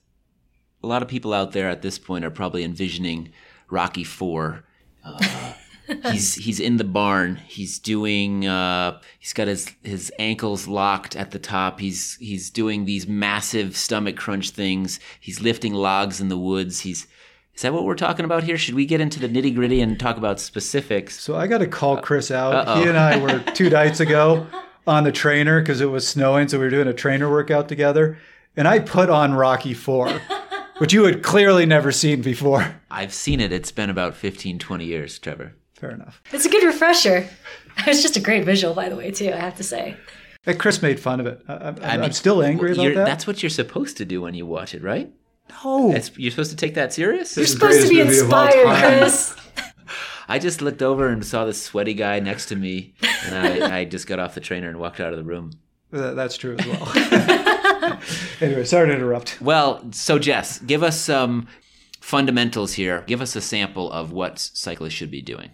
[0.83, 3.33] a lot of people out there at this point are probably envisioning
[3.71, 4.65] Rocky Four.
[5.05, 5.55] Uh,
[6.11, 7.37] he's he's in the barn.
[7.37, 8.47] He's doing.
[8.47, 11.81] Uh, he's got his his ankles locked at the top.
[11.81, 15.01] He's he's doing these massive stomach crunch things.
[15.19, 16.81] He's lifting logs in the woods.
[16.81, 17.07] He's
[17.55, 18.57] is that what we're talking about here?
[18.57, 21.21] Should we get into the nitty gritty and talk about specifics?
[21.21, 22.55] So I got to call Chris out.
[22.55, 22.81] Uh-oh.
[22.81, 24.47] He and I were two nights ago
[24.87, 28.19] on the trainer because it was snowing, so we were doing a trainer workout together,
[28.57, 30.21] and I put on Rocky Four.
[30.79, 32.81] which you had clearly never seen before.
[32.91, 33.53] I've seen it.
[33.53, 36.23] It's been about 15, 20 years, Trevor fair enough.
[36.33, 37.29] It's a good refresher.
[37.87, 39.33] It's just a great visual, by the way, too.
[39.33, 39.97] I have to say.
[40.43, 41.41] Hey, Chris made fun of it.
[41.49, 43.07] I, am I mean, still angry about that.
[43.07, 45.11] That's what you're supposed to do when you watch it, right?
[45.65, 47.37] No, it's, you're supposed to take that serious.
[47.37, 49.35] You're supposed to be inspired, Chris.
[50.29, 53.85] I just looked over and saw this sweaty guy next to me, and I, I
[53.85, 55.53] just got off the trainer and walked out of the room.
[55.91, 57.99] That's true as well.
[58.41, 59.41] anyway, sorry to interrupt.
[59.41, 61.49] Well, so Jess, give us some
[62.11, 63.05] fundamentals here.
[63.07, 65.51] Give us a sample of what cyclists should be doing.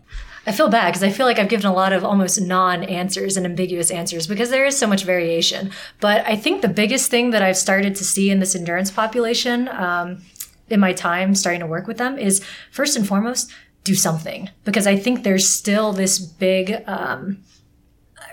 [0.47, 3.37] I feel bad because I feel like I've given a lot of almost non answers
[3.37, 5.71] and ambiguous answers because there is so much variation.
[6.01, 9.69] But I think the biggest thing that I've started to see in this endurance population
[9.69, 10.23] um,
[10.71, 13.53] in my time starting to work with them is first and foremost,
[13.85, 16.83] do something because I think there's still this big.
[16.87, 17.45] Um,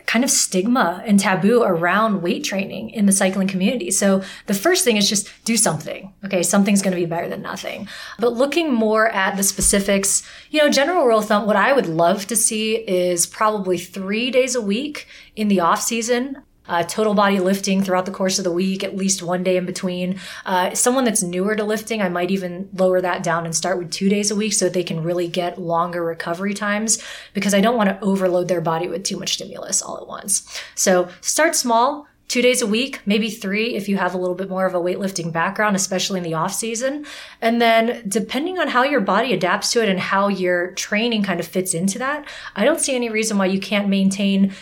[0.05, 3.91] kind of stigma and taboo around weight training in the cycling community.
[3.91, 6.13] So the first thing is just do something.
[6.25, 7.87] Okay, something's going to be better than nothing.
[8.19, 11.87] But looking more at the specifics, you know, general rule of thumb, what I would
[11.87, 17.13] love to see is probably three days a week in the off season uh, total
[17.13, 20.19] body lifting throughout the course of the week, at least one day in between.
[20.45, 23.91] Uh, someone that's newer to lifting, I might even lower that down and start with
[23.91, 27.03] two days a week so that they can really get longer recovery times
[27.33, 30.61] because I don't want to overload their body with too much stimulus all at once.
[30.75, 32.07] So start small.
[32.29, 34.79] Two days a week, maybe three if you have a little bit more of a
[34.79, 37.05] weightlifting background, especially in the off season.
[37.41, 41.39] And then depending on how your body adapts to it and how your training kind
[41.39, 44.53] of fits into that, I don't see any reason why you can't maintain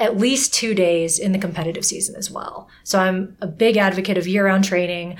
[0.00, 2.68] at least two days in the competitive season as well.
[2.82, 5.18] So I'm a big advocate of year round training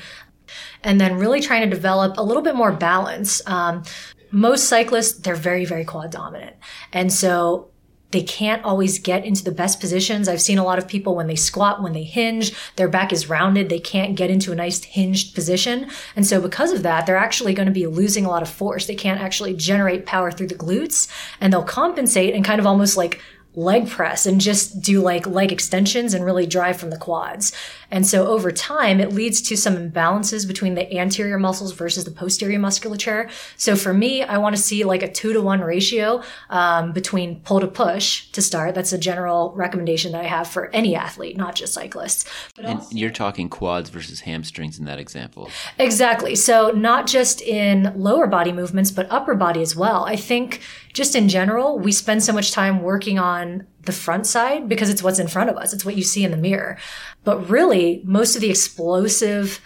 [0.83, 3.47] and then really trying to develop a little bit more balance.
[3.47, 3.85] Um,
[4.33, 6.57] most cyclists, they're very, very quad dominant.
[6.93, 7.71] And so
[8.11, 10.29] they can't always get into the best positions.
[10.29, 13.29] I've seen a lot of people when they squat, when they hinge, their back is
[13.29, 13.69] rounded.
[13.69, 15.89] They can't get into a nice hinged position.
[16.17, 18.87] And so because of that, they're actually going to be losing a lot of force.
[18.87, 21.09] They can't actually generate power through the glutes
[21.41, 23.21] and they'll compensate and kind of almost like
[23.55, 27.53] leg press and just do like leg extensions and really drive from the quads.
[27.91, 32.13] And so over time, it leads to some imbalances between the anterior muscles versus the
[32.13, 33.29] posterior musculature.
[33.57, 37.41] So for me, I want to see like a two to one ratio um, between
[37.41, 38.77] pull to push to start.
[38.77, 42.31] That's a general recommendation that I have for any athlete, not just cyclists.
[42.55, 45.51] But and also, you're talking quads versus hamstrings in that example.
[45.79, 46.37] Exactly.
[46.37, 50.05] So not just in lower body movements, but upper body as well.
[50.05, 50.61] I think
[50.93, 55.03] just in general, we spend so much time working on the front side because it's
[55.03, 55.73] what's in front of us.
[55.73, 56.79] It's what you see in the mirror.
[57.25, 59.61] But really, most of the explosive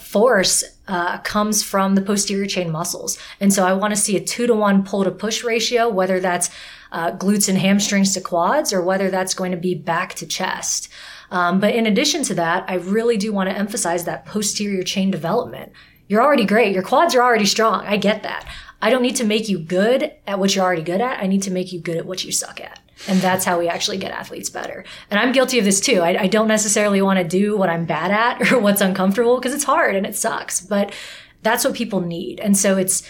[0.00, 3.18] force uh, comes from the posterior chain muscles.
[3.40, 6.20] And so I want to see a two to one pull to push ratio, whether
[6.20, 6.50] that's
[6.92, 10.88] uh, glutes and hamstrings to quads or whether that's going to be back to chest.
[11.30, 15.10] Um, but in addition to that, I really do want to emphasize that posterior chain
[15.10, 15.72] development.
[16.14, 16.72] You're already great.
[16.72, 17.84] Your quads are already strong.
[17.86, 18.48] I get that.
[18.80, 21.18] I don't need to make you good at what you're already good at.
[21.18, 22.78] I need to make you good at what you suck at.
[23.08, 24.84] And that's how we actually get athletes better.
[25.10, 26.02] And I'm guilty of this too.
[26.02, 29.52] I, I don't necessarily want to do what I'm bad at or what's uncomfortable because
[29.52, 30.94] it's hard and it sucks, but
[31.42, 32.38] that's what people need.
[32.38, 33.02] And so it's,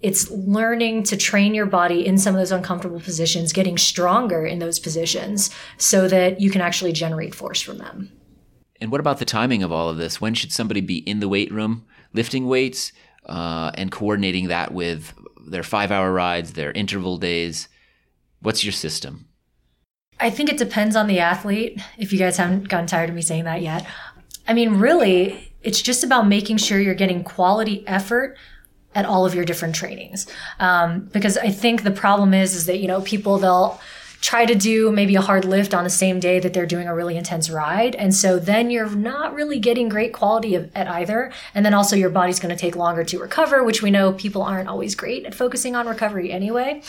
[0.00, 4.58] it's learning to train your body in some of those uncomfortable positions, getting stronger in
[4.58, 5.48] those positions
[5.78, 8.10] so that you can actually generate force from them.
[8.80, 10.20] And what about the timing of all of this?
[10.20, 12.92] When should somebody be in the weight room lifting weights
[13.26, 15.12] uh, and coordinating that with
[15.46, 17.68] their five hour rides, their interval days?
[18.40, 19.26] What's your system?
[20.18, 21.80] I think it depends on the athlete.
[21.98, 23.86] If you guys haven't gotten tired of me saying that yet.
[24.48, 28.38] I mean, really, it's just about making sure you're getting quality effort
[28.94, 30.26] at all of your different trainings.
[30.58, 33.78] Um, because I think the problem is, is that, you know, people, they'll,
[34.26, 36.94] try to do maybe a hard lift on the same day that they're doing a
[36.94, 37.94] really intense ride.
[37.94, 41.32] And so then you're not really getting great quality of, at either.
[41.54, 44.42] And then also your body's going to take longer to recover, which we know people
[44.42, 46.82] aren't always great at focusing on recovery anyway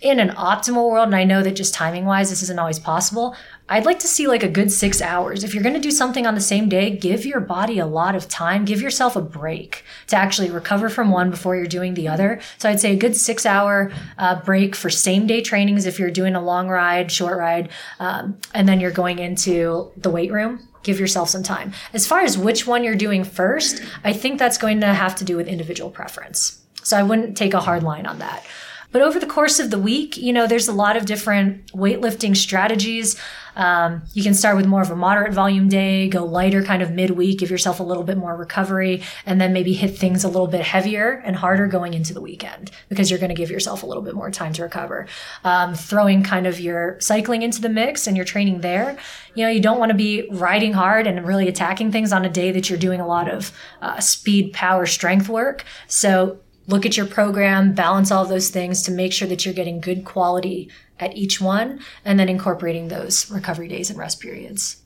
[0.00, 3.36] in an optimal world, and I know that just timing wise, this isn't always possible,
[3.68, 5.44] I'd like to see like a good six hours.
[5.44, 8.14] If you're going to do something on the same day, give your body a lot
[8.14, 12.08] of time, give yourself a break to actually recover from one before you're doing the
[12.08, 12.40] other.
[12.58, 16.10] So I'd say a good six hour uh, break for same day trainings if you're
[16.10, 20.68] doing a long ride, short ride, um, and then you're going into the weight room
[20.82, 21.72] give yourself some time.
[21.92, 25.24] As far as which one you're doing first, I think that's going to have to
[25.24, 26.60] do with individual preference.
[26.82, 28.44] So I wouldn't take a hard line on that.
[28.92, 32.36] But over the course of the week, you know, there's a lot of different weightlifting
[32.36, 33.16] strategies.
[33.56, 36.90] Um, you can start with more of a moderate volume day, go lighter kind of
[36.90, 40.46] midweek, give yourself a little bit more recovery, and then maybe hit things a little
[40.46, 43.86] bit heavier and harder going into the weekend because you're going to give yourself a
[43.86, 45.06] little bit more time to recover.
[45.44, 48.96] Um, throwing kind of your cycling into the mix and your training there.
[49.34, 52.30] You know, you don't want to be riding hard and really attacking things on a
[52.30, 55.64] day that you're doing a lot of uh, speed, power, strength work.
[55.86, 59.80] So look at your program, balance all those things to make sure that you're getting
[59.80, 64.82] good quality at each one, and then incorporating those recovery days and rest periods.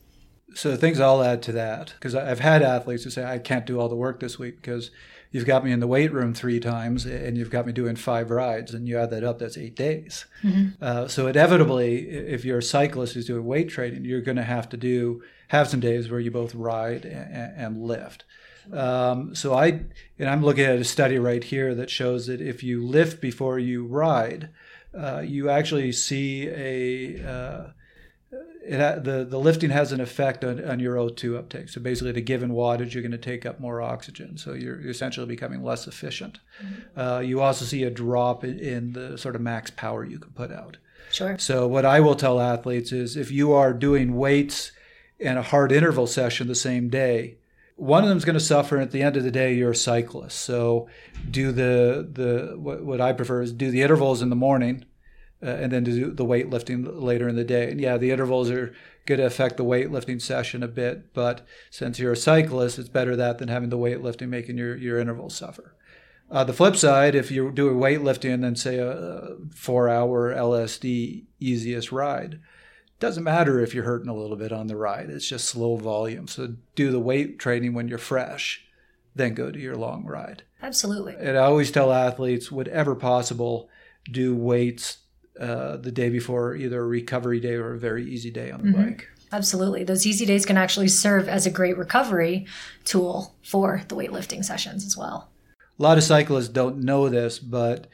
[0.54, 3.78] So things I'll add to that because I've had athletes who say I can't do
[3.78, 4.90] all the work this week because
[5.30, 8.30] you've got me in the weight room three times and you've got me doing five
[8.30, 10.24] rides and you add that up that's eight days.
[10.42, 10.82] Mm-hmm.
[10.82, 14.68] Uh, so inevitably, if you're a cyclist who's doing weight training, you're going to have
[14.70, 18.24] to do have some days where you both ride and, and lift.
[18.72, 19.84] Um, so I,
[20.18, 23.58] and I'm looking at a study right here that shows that if you lift before
[23.58, 24.50] you ride,
[24.96, 27.66] uh, you actually see a uh,
[28.66, 31.68] it, the the lifting has an effect on, on your O2 uptake.
[31.68, 34.36] So basically, the given wattage, you're going to take up more oxygen.
[34.36, 36.40] So you're essentially becoming less efficient.
[36.62, 37.00] Mm-hmm.
[37.00, 40.32] Uh, you also see a drop in, in, the sort of max power you can
[40.32, 40.78] put out.
[41.12, 41.38] Sure.
[41.38, 44.72] So what I will tell athletes is if you are doing weights
[45.20, 47.36] and a hard interval session the same day,
[47.76, 48.76] one of them is going to suffer.
[48.76, 50.38] And at the end of the day, you're a cyclist.
[50.40, 50.88] So
[51.30, 54.84] do the the what, what I prefer is do the intervals in the morning,
[55.42, 57.70] uh, and then do the weightlifting later in the day.
[57.70, 58.74] And yeah, the intervals are
[59.04, 63.14] going to affect the weightlifting session a bit, but since you're a cyclist, it's better
[63.14, 65.76] that than having the weightlifting making your your intervals suffer.
[66.28, 70.34] Uh, the flip side, if you do a weightlifting and then say a four hour
[70.34, 72.40] LSD easiest ride,
[72.98, 75.10] doesn't matter if you're hurting a little bit on the ride.
[75.10, 76.28] It's just slow volume.
[76.28, 78.64] So do the weight training when you're fresh,
[79.14, 80.42] then go to your long ride.
[80.62, 81.14] Absolutely.
[81.18, 83.68] And I always tell athletes, whatever possible,
[84.10, 84.98] do weights
[85.38, 88.68] uh, the day before either a recovery day or a very easy day on the
[88.68, 88.82] mm-hmm.
[88.90, 89.08] bike.
[89.32, 89.84] Absolutely.
[89.84, 92.46] Those easy days can actually serve as a great recovery
[92.84, 95.30] tool for the weightlifting sessions as well.
[95.78, 97.88] A lot of cyclists don't know this, but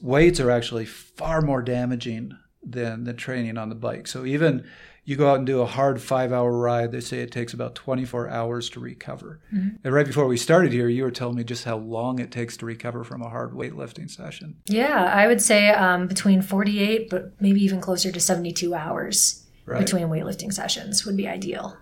[0.00, 4.06] weights are actually far more damaging than the training on the bike.
[4.06, 4.66] So even
[5.04, 7.74] you go out and do a hard five hour ride, they say it takes about
[7.74, 9.40] 24 hours to recover.
[9.52, 9.76] Mm-hmm.
[9.84, 12.56] And right before we started here, you were telling me just how long it takes
[12.58, 14.56] to recover from a hard weightlifting session.
[14.66, 19.78] Yeah, I would say um, between 48, but maybe even closer to 72 hours right.
[19.78, 21.76] between weightlifting sessions would be ideal.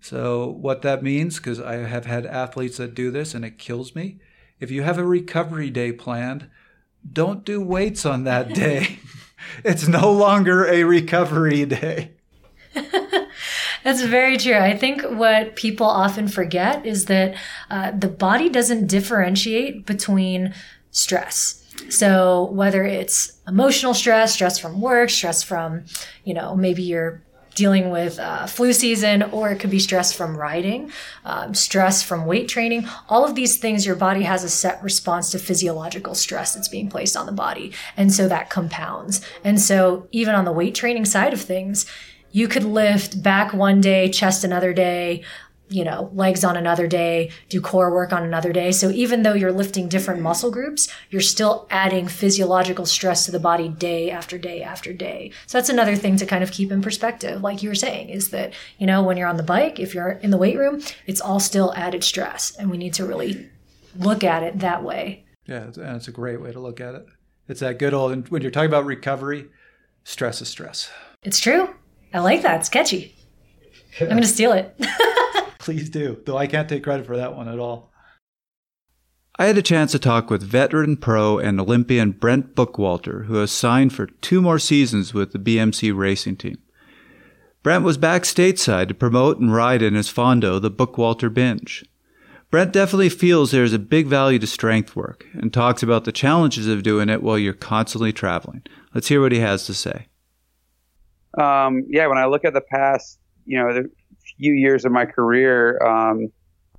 [0.00, 3.94] So, what that means, because I have had athletes that do this and it kills
[3.94, 4.18] me,
[4.58, 6.48] if you have a recovery day planned,
[7.10, 8.98] don't do weights on that day.
[9.64, 12.12] It's no longer a recovery day.
[13.82, 14.56] That's very true.
[14.56, 17.36] I think what people often forget is that
[17.70, 20.54] uh, the body doesn't differentiate between
[20.90, 21.56] stress.
[21.88, 25.84] So whether it's emotional stress, stress from work, stress from,
[26.24, 27.22] you know, maybe you're
[27.54, 30.90] dealing with uh, flu season, or it could be stress from riding,
[31.24, 32.86] um, stress from weight training.
[33.08, 36.88] All of these things, your body has a set response to physiological stress that's being
[36.88, 37.72] placed on the body.
[37.96, 39.20] And so that compounds.
[39.44, 41.86] And so even on the weight training side of things,
[42.32, 45.24] you could lift back one day, chest another day,
[45.70, 48.72] you know, legs on another day, do core work on another day.
[48.72, 53.38] So even though you're lifting different muscle groups, you're still adding physiological stress to the
[53.38, 55.30] body day after day after day.
[55.46, 57.40] So that's another thing to kind of keep in perspective.
[57.40, 60.10] Like you were saying, is that, you know, when you're on the bike, if you're
[60.10, 62.54] in the weight room, it's all still added stress.
[62.56, 63.48] And we need to really
[63.96, 65.24] look at it that way.
[65.46, 67.06] Yeah, and it's a great way to look at it.
[67.48, 69.46] It's that good old, when you're talking about recovery,
[70.04, 70.90] stress is stress.
[71.22, 71.74] It's true.
[72.12, 72.60] I like that.
[72.60, 73.14] It's catchy.
[74.00, 74.74] I'm going to steal it.
[75.60, 77.92] Please do, though I can't take credit for that one at all.
[79.38, 83.52] I had a chance to talk with veteran pro and Olympian Brent Bookwalter, who has
[83.52, 86.58] signed for two more seasons with the BMC racing team.
[87.62, 91.84] Brent was back stateside to promote and ride in his Fondo, the Bookwalter Binge.
[92.50, 96.12] Brent definitely feels there is a big value to strength work and talks about the
[96.12, 98.62] challenges of doing it while you're constantly traveling.
[98.94, 100.08] Let's hear what he has to say.
[101.38, 103.90] Um, yeah, when I look at the past, you know, the
[104.36, 106.30] few years of my career, um,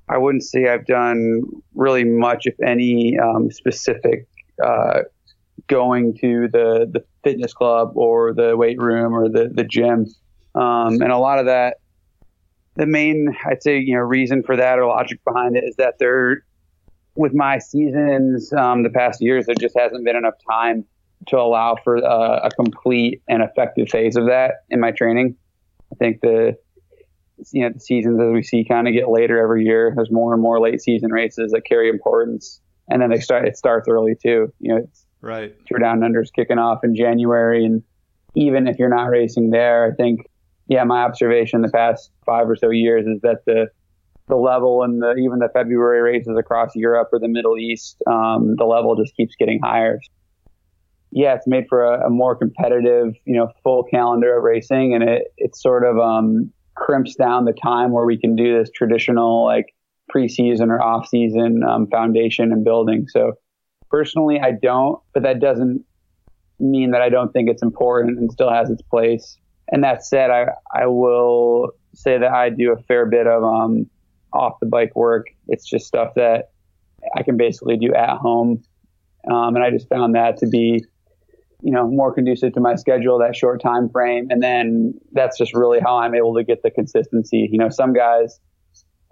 [0.09, 1.43] I wouldn't say I've done
[1.73, 4.27] really much, if any, um, specific
[4.63, 5.01] uh,
[5.67, 10.07] going to the, the fitness club or the weight room or the, the gym.
[10.53, 11.77] Um, and a lot of that,
[12.75, 15.99] the main, I'd say, you know, reason for that or logic behind it is that
[15.99, 16.43] there,
[17.15, 20.85] with my seasons um, the past years, there just hasn't been enough time
[21.27, 25.35] to allow for uh, a complete and effective phase of that in my training.
[25.91, 26.57] I think the
[27.51, 29.93] you know the seasons as we see kind of get later every year.
[29.95, 33.47] There's more and more late season races that carry importance, and then they start.
[33.47, 34.53] It starts early too.
[34.59, 35.55] You know, it's right.
[35.67, 37.83] Tour Down Under's kicking off in January, and
[38.35, 40.21] even if you're not racing there, I think
[40.67, 43.67] yeah, my observation the past five or so years is that the
[44.27, 48.55] the level and the even the February races across Europe or the Middle East, um,
[48.57, 49.99] the level just keeps getting higher.
[51.11, 55.03] Yeah, it's made for a, a, more competitive, you know, full calendar of racing, and
[55.03, 59.45] it it's sort of um, crimps down the time where we can do this traditional
[59.45, 59.73] like
[60.13, 63.07] preseason or off season um, foundation and building.
[63.07, 63.33] So
[63.89, 65.83] personally, I don't, but that doesn't
[66.59, 69.37] mean that I don't think it's important and still has its place.
[69.71, 73.89] And that said, I, I will say that I do a fair bit of um,
[74.33, 75.27] off the bike work.
[75.47, 76.51] It's just stuff that
[77.15, 78.63] I can basically do at home.
[79.31, 80.83] Um, and I just found that to be
[81.61, 84.27] you know, more conducive to my schedule, that short time frame.
[84.29, 87.49] And then that's just really how I'm able to get the consistency.
[87.51, 88.39] You know, some guys,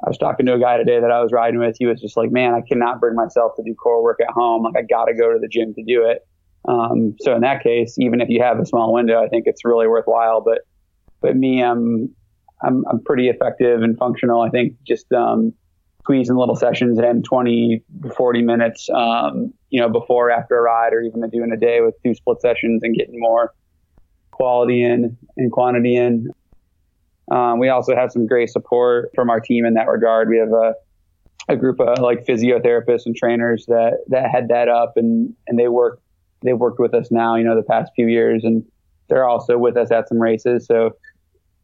[0.04, 1.76] I was talking to a guy today that I was riding with.
[1.78, 4.64] He was just like, man, I cannot bring myself to do core work at home.
[4.64, 6.28] Like I got to go to the gym to do it.
[6.68, 9.64] Um, so in that case, even if you have a small window, I think it's
[9.64, 10.42] really worthwhile.
[10.42, 10.60] But,
[11.22, 12.14] but me, I'm,
[12.64, 14.42] I'm, I'm pretty effective and functional.
[14.42, 15.54] I think just, um,
[16.10, 17.84] squeezing little sessions in 20
[18.16, 21.96] 40 minutes, um, you know, before, after a ride, or even doing a day with
[22.04, 23.54] two split sessions and getting more
[24.32, 26.32] quality in and quantity in.
[27.32, 30.30] Um, we also have some great support from our team in that regard.
[30.30, 30.74] We have a,
[31.48, 35.68] a group of like physiotherapists and trainers that, that head that up and, and they
[35.68, 36.02] work,
[36.42, 38.64] they've worked with us now, you know, the past few years and
[39.10, 40.66] they're also with us at some races.
[40.66, 40.92] So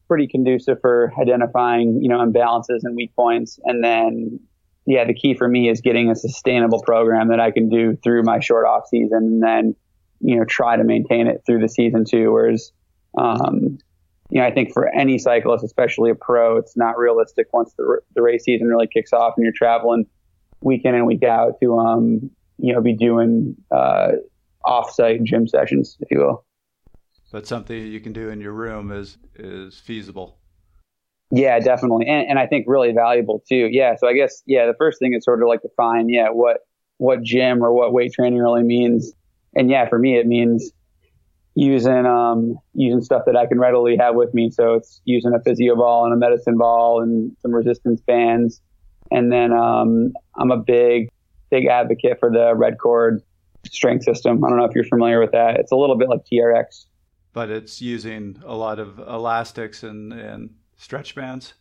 [0.08, 3.60] pretty conducive for identifying, you know, imbalances and weak points.
[3.64, 4.40] And then,
[4.86, 8.24] yeah, the key for me is getting a sustainable program that I can do through
[8.24, 9.76] my short off season and then,
[10.20, 12.32] you know, try to maintain it through the season too.
[12.32, 12.72] Whereas,
[13.18, 13.78] um,
[14.30, 18.00] you know, I think for any cyclist, especially a pro, it's not realistic once the,
[18.16, 20.06] the race season really kicks off and you're traveling
[20.62, 24.12] week in and week out to, um, you know, be doing, uh,
[24.64, 26.46] off-site gym sessions, if you will
[27.36, 30.38] but something you can do in your room is is feasible.
[31.32, 33.68] Yeah, definitely, and, and I think really valuable too.
[33.72, 36.60] Yeah, so I guess yeah, the first thing is sort of like define yeah what
[36.98, 39.12] what gym or what weight training really means,
[39.56, 40.72] and yeah, for me it means
[41.56, 44.52] using um using stuff that I can readily have with me.
[44.52, 48.62] So it's using a physio ball and a medicine ball and some resistance bands,
[49.12, 51.10] and then um I'm a big
[51.50, 53.22] big advocate for the Redcord
[53.66, 54.44] strength system.
[54.44, 55.60] I don't know if you're familiar with that.
[55.60, 56.86] It's a little bit like TRX
[57.36, 61.54] but it's using a lot of elastics and, and stretch bands.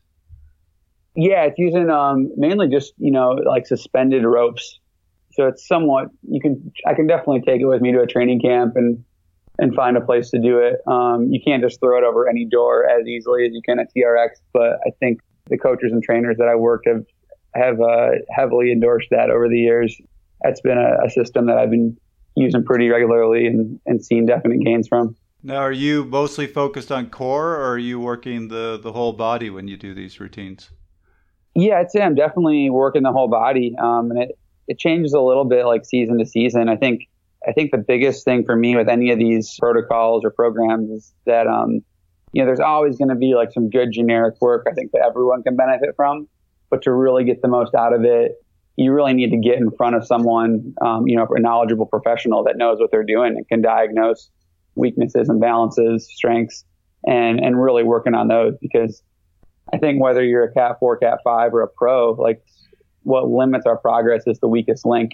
[1.16, 4.80] Yeah, it's using um, mainly just you know like suspended ropes.
[5.32, 8.40] So it's somewhat you can I can definitely take it with me to a training
[8.40, 9.04] camp and
[9.58, 10.80] and find a place to do it.
[10.86, 13.86] Um, you can't just throw it over any door as easily as you can at
[13.94, 17.04] TRX, but I think the coaches and trainers that I work have
[17.54, 19.96] have uh, heavily endorsed that over the years.
[20.42, 21.96] That's been a, a system that I've been
[22.36, 25.16] using pretty regularly and, and seen definite gains from.
[25.46, 29.50] Now, are you mostly focused on core, or are you working the the whole body
[29.50, 30.70] when you do these routines?
[31.54, 34.38] Yeah, I'd say I'm definitely working the whole body, um, and it
[34.68, 36.70] it changes a little bit like season to season.
[36.70, 37.10] I think
[37.46, 41.12] I think the biggest thing for me with any of these protocols or programs is
[41.26, 41.82] that um,
[42.32, 45.02] you know there's always going to be like some good generic work I think that
[45.06, 46.26] everyone can benefit from,
[46.70, 48.42] but to really get the most out of it,
[48.76, 52.44] you really need to get in front of someone, um, you know, a knowledgeable professional
[52.44, 54.30] that knows what they're doing and can diagnose
[54.74, 56.64] weaknesses, imbalances, strengths,
[57.06, 59.02] and and really working on those because
[59.72, 62.42] I think whether you're a cat four, cat five, or a pro, like
[63.02, 65.12] what limits our progress is the weakest link.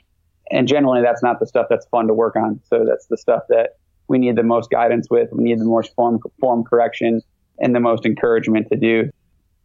[0.51, 2.61] And generally that's not the stuff that's fun to work on.
[2.69, 3.77] So that's the stuff that
[4.09, 5.29] we need the most guidance with.
[5.33, 7.21] We need the most form, form correction
[7.61, 9.11] and the most encouragement to do.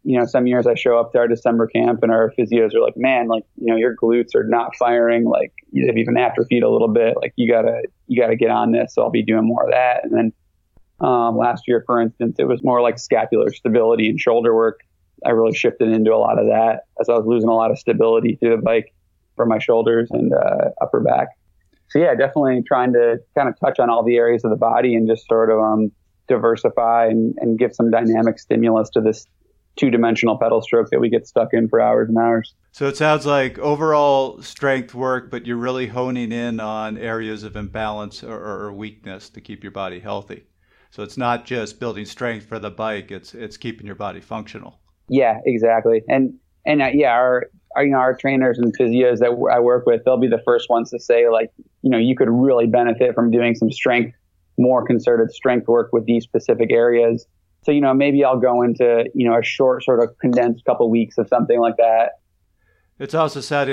[0.06, 2.82] You know, some years I show up to our December camp and our physios are
[2.82, 5.26] like, man, like, you know, your glutes are not firing.
[5.26, 7.16] Like you've even atrophied a little bit.
[7.20, 8.94] Like you gotta, you gotta get on this.
[8.94, 10.04] So I'll be doing more of that.
[10.04, 10.34] And then,
[11.00, 14.82] um, last year, for instance, it was more like scapular stability and shoulder work.
[15.26, 17.80] I really shifted into a lot of that as I was losing a lot of
[17.80, 18.94] stability through the bike
[19.36, 21.30] for my shoulders and uh, upper back.
[21.90, 24.96] So yeah, definitely trying to kind of touch on all the areas of the body
[24.96, 25.92] and just sort of um,
[26.28, 29.28] diversify and, and give some dynamic stimulus to this
[29.76, 32.54] two-dimensional pedal stroke that we get stuck in for hours and hours.
[32.72, 37.56] So it sounds like overall strength work, but you're really honing in on areas of
[37.56, 40.46] imbalance or, or weakness to keep your body healthy.
[40.92, 44.80] So it's not just building strength for the bike; it's it's keeping your body functional.
[45.10, 46.04] Yeah, exactly.
[46.08, 49.86] And and uh, yeah, our, our you know our trainers and physios that I work
[49.86, 51.52] with, they'll be the first ones to say like,
[51.82, 54.16] you know, you could really benefit from doing some strength,
[54.58, 57.28] more concerted strength work with these specific areas.
[57.66, 60.90] So you know, maybe I'll go into you know a short sort of condensed couple
[60.90, 62.20] weeks of something like that.
[63.00, 63.70] It's also sad.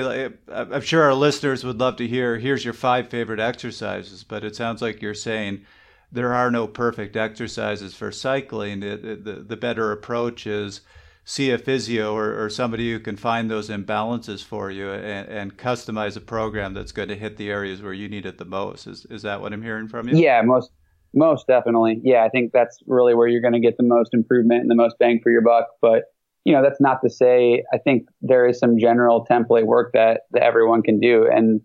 [0.49, 2.39] I'm sure our listeners would love to hear.
[2.39, 5.65] Here's your five favorite exercises, but it sounds like you're saying
[6.11, 8.81] there are no perfect exercises for cycling.
[8.81, 10.81] The, the, the better approach is
[11.25, 15.57] see a physio or, or somebody who can find those imbalances for you and, and
[15.57, 18.89] customize a program that's going to hit the areas where you need it the most.
[18.89, 20.17] Is, is that what I'm hearing from you?
[20.17, 20.73] Yeah, most
[21.15, 22.01] most definitely.
[22.03, 24.75] Yeah, I think that's really where you're going to get the most improvement and the
[24.75, 25.69] most bang for your buck.
[25.81, 26.05] But
[26.45, 30.23] you know, that's not to say I think there is some general template work that
[30.33, 31.61] that everyone can do, and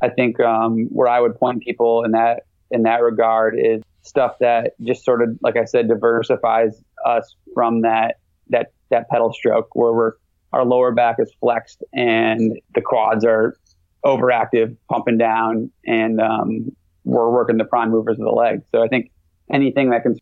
[0.00, 4.36] I think um, where I would point people in that in that regard is stuff
[4.40, 8.16] that just sort of, like I said, diversifies us from that
[8.48, 10.12] that that pedal stroke where we're
[10.52, 13.56] our lower back is flexed and the quads are
[14.04, 18.62] overactive, pumping down, and um, we're working the prime movers of the leg.
[18.70, 19.10] So I think
[19.50, 20.16] anything that can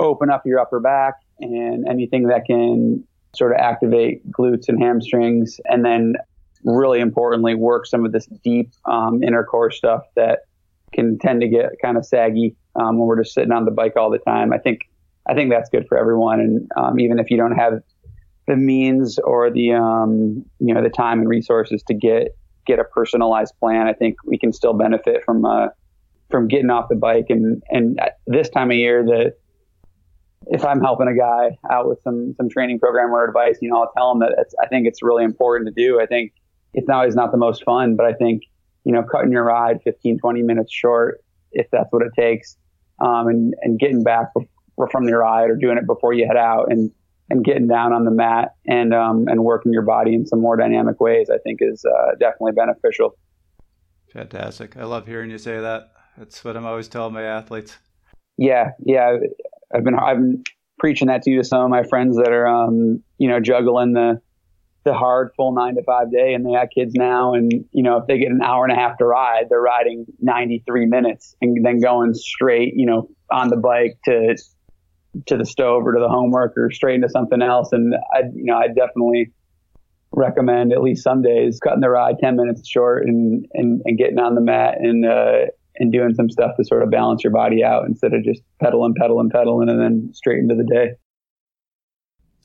[0.00, 5.60] open up your upper back and anything that can sort of activate glutes and hamstrings,
[5.66, 6.14] and then
[6.64, 10.40] really importantly work some of this deep um, inner core stuff that
[10.92, 13.96] can tend to get kind of saggy um, when we're just sitting on the bike
[13.96, 14.52] all the time.
[14.52, 14.80] I think
[15.28, 17.82] I think that's good for everyone, and um, even if you don't have
[18.46, 22.84] the means or the um, you know the time and resources to get get a
[22.84, 25.68] personalized plan, I think we can still benefit from uh,
[26.30, 29.34] from getting off the bike and and this time of year that
[30.48, 33.82] if I'm helping a guy out with some some training program or advice, you know,
[33.82, 36.00] I'll tell him that I think it's really important to do.
[36.00, 36.32] I think
[36.74, 38.42] it's not always not the most fun, but I think
[38.84, 41.22] you know cutting your ride 15 20 minutes short
[41.52, 42.56] if that's what it takes
[43.00, 44.28] um, and and getting back
[44.90, 46.90] from the ride or doing it before you head out and
[47.28, 50.56] and getting down on the mat and um, and working your body in some more
[50.56, 53.16] dynamic ways, I think is uh, definitely beneficial.
[54.12, 54.76] Fantastic!
[54.76, 55.90] I love hearing you say that.
[56.18, 57.76] That's what I'm always telling my athletes.
[58.36, 59.16] Yeah, yeah.
[59.74, 60.44] I've been I've been
[60.78, 63.92] preaching that to you to some of my friends that are um, you know juggling
[63.92, 64.20] the
[64.84, 67.96] the hard full nine to five day and they have kids now and you know
[67.96, 71.66] if they get an hour and a half to ride they're riding 93 minutes and
[71.66, 74.36] then going straight you know on the bike to
[75.24, 77.72] to the stove or to the homework or straight into something else.
[77.72, 79.32] And I, you know, I definitely
[80.12, 84.18] recommend at least some days cutting the ride 10 minutes short and, and, and getting
[84.18, 85.46] on the mat and, uh,
[85.78, 88.94] and doing some stuff to sort of balance your body out instead of just pedaling,
[88.94, 90.92] pedaling, pedaling, and then straight into the day.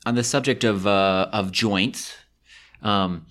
[0.04, 2.16] On the subject of, uh, of joints,
[2.82, 3.26] um,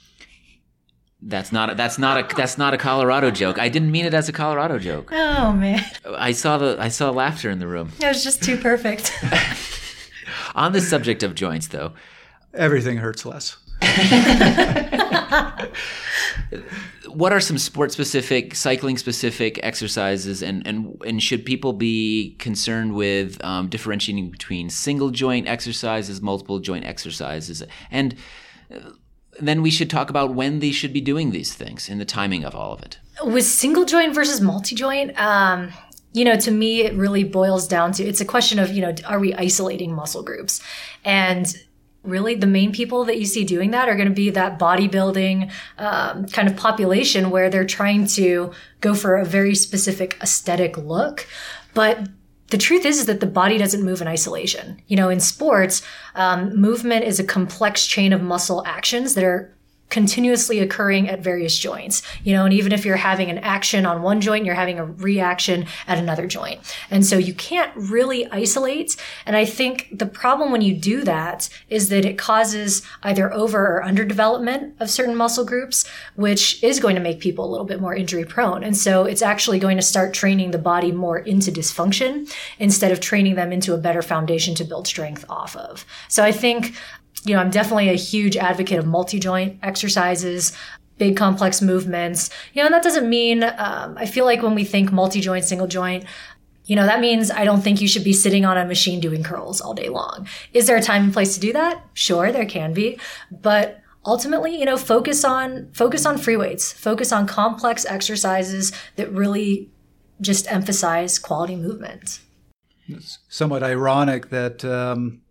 [1.21, 3.59] that's not a, that's not a that's not a Colorado joke.
[3.59, 5.11] I didn't mean it as a Colorado joke.
[5.11, 5.85] Oh man.
[6.17, 7.91] I saw the I saw laughter in the room.
[7.99, 9.13] It was just too perfect.
[10.55, 11.93] On the subject of joints though,
[12.53, 13.57] everything hurts less.
[17.13, 22.93] what are some sport specific, cycling specific exercises, and, and, and should people be concerned
[22.93, 28.15] with um, differentiating between single joint exercises, multiple joint exercises, and
[29.39, 32.43] then we should talk about when they should be doing these things and the timing
[32.43, 32.99] of all of it.
[33.23, 35.71] With single joint versus multi joint, um,
[36.13, 38.93] you know, to me, it really boils down to it's a question of, you know,
[39.07, 40.61] are we isolating muscle groups?
[41.05, 41.53] And
[42.03, 45.51] really the main people that you see doing that are going to be that bodybuilding
[45.77, 51.27] um, kind of population where they're trying to go for a very specific aesthetic look.
[51.73, 52.09] But
[52.47, 54.81] the truth is, is that the body doesn't move in isolation.
[54.87, 55.81] You know, in sports,
[56.15, 59.55] um, movement is a complex chain of muscle actions that are
[59.91, 62.01] continuously occurring at various joints.
[62.23, 64.85] You know, and even if you're having an action on one joint, you're having a
[64.85, 66.59] reaction at another joint.
[66.89, 68.95] And so you can't really isolate.
[69.27, 73.77] And I think the problem when you do that is that it causes either over
[73.77, 75.85] or underdevelopment of certain muscle groups,
[76.15, 78.63] which is going to make people a little bit more injury prone.
[78.63, 83.01] And so it's actually going to start training the body more into dysfunction instead of
[83.01, 85.85] training them into a better foundation to build strength off of.
[86.07, 86.75] So I think
[87.23, 90.53] you know, I'm definitely a huge advocate of multi joint exercises,
[90.97, 92.29] big complex movements.
[92.53, 95.45] You know, and that doesn't mean, um, I feel like when we think multi joint,
[95.45, 96.05] single joint,
[96.65, 99.23] you know, that means I don't think you should be sitting on a machine doing
[99.23, 100.27] curls all day long.
[100.53, 101.83] Is there a time and place to do that?
[101.93, 102.99] Sure, there can be.
[103.31, 109.11] But ultimately, you know, focus on, focus on free weights, focus on complex exercises that
[109.11, 109.69] really
[110.21, 112.19] just emphasize quality movement.
[112.87, 115.21] It's somewhat ironic that, um,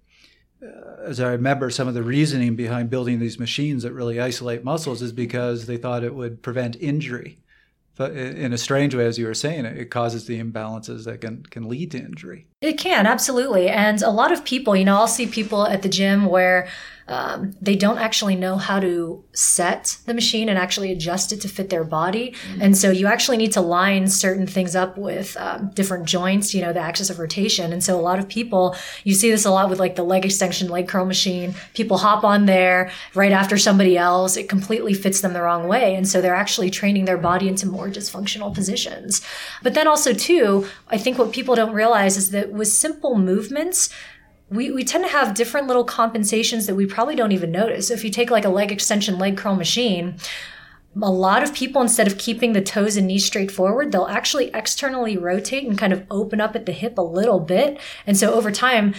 [1.04, 5.02] as I remember, some of the reasoning behind building these machines that really isolate muscles
[5.02, 7.38] is because they thought it would prevent injury.
[7.96, 11.42] But in a strange way, as you were saying, it causes the imbalances that can,
[11.44, 12.46] can lead to injury.
[12.62, 13.68] It can, absolutely.
[13.68, 16.68] And a lot of people, you know, I'll see people at the gym where
[17.11, 21.48] um, they don't actually know how to set the machine and actually adjust it to
[21.48, 22.30] fit their body.
[22.30, 22.62] Mm-hmm.
[22.62, 26.62] And so you actually need to line certain things up with um, different joints, you
[26.62, 27.72] know, the axis of rotation.
[27.72, 30.24] And so a lot of people, you see this a lot with like the leg
[30.24, 31.54] extension, leg curl machine.
[31.74, 34.36] People hop on there right after somebody else.
[34.36, 35.96] It completely fits them the wrong way.
[35.96, 39.20] And so they're actually training their body into more dysfunctional positions.
[39.64, 43.90] But then also, too, I think what people don't realize is that with simple movements,
[44.51, 47.88] we, we tend to have different little compensations that we probably don't even notice.
[47.88, 50.16] So if you take like a leg extension, leg curl machine,
[51.01, 54.51] a lot of people, instead of keeping the toes and knees straight forward, they'll actually
[54.53, 57.78] externally rotate and kind of open up at the hip a little bit.
[58.09, 58.94] And so over time,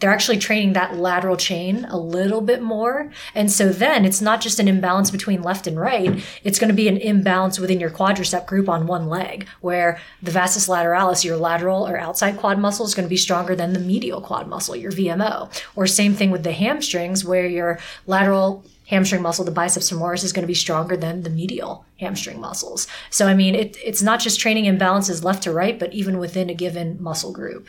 [0.00, 3.10] they're actually training that lateral chain a little bit more.
[3.34, 6.24] And so then it's not just an imbalance between left and right.
[6.42, 10.30] It's going to be an imbalance within your quadricep group on one leg where the
[10.30, 13.78] vastus lateralis, your lateral or outside quad muscle is going to be stronger than the
[13.78, 15.50] medial quad muscle, your VMO.
[15.76, 20.32] Or same thing with the hamstrings where your lateral hamstring muscle, the biceps femoris is
[20.32, 22.88] going to be stronger than the medial hamstring muscles.
[23.10, 26.50] So, I mean, it, it's not just training imbalances left to right, but even within
[26.50, 27.68] a given muscle group.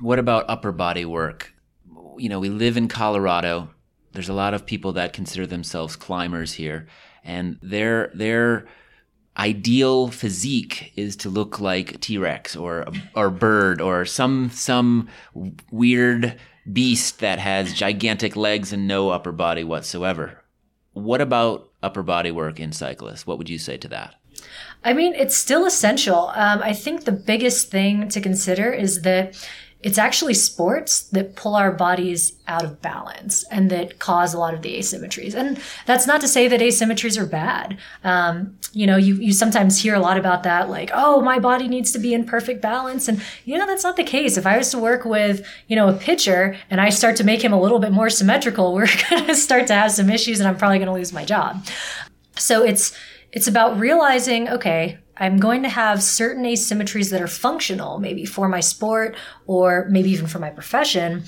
[0.00, 1.54] What about upper body work?
[2.18, 3.70] You know, we live in Colorado.
[4.12, 6.86] There's a lot of people that consider themselves climbers here,
[7.24, 8.66] and their their
[9.36, 15.08] ideal physique is to look like T-Rex or or bird or some some
[15.70, 16.38] weird
[16.72, 20.42] beast that has gigantic legs and no upper body whatsoever.
[20.92, 23.26] What about upper body work in cyclists?
[23.26, 24.14] What would you say to that?
[24.84, 26.30] I mean, it's still essential.
[26.34, 29.34] Um, I think the biggest thing to consider is that
[29.86, 34.52] it's actually sports that pull our bodies out of balance and that cause a lot
[34.52, 35.32] of the asymmetries.
[35.32, 37.78] And that's not to say that asymmetries are bad.
[38.02, 41.68] Um, you know, you, you sometimes hear a lot about that, like, oh, my body
[41.68, 43.06] needs to be in perfect balance.
[43.06, 44.36] And, you know, that's not the case.
[44.36, 47.44] If I was to work with, you know, a pitcher and I start to make
[47.44, 50.48] him a little bit more symmetrical, we're going to start to have some issues and
[50.48, 51.64] I'm probably going to lose my job.
[52.36, 52.92] So it's,
[53.30, 58.48] it's about realizing, okay, I'm going to have certain asymmetries that are functional, maybe for
[58.48, 61.24] my sport or maybe even for my profession,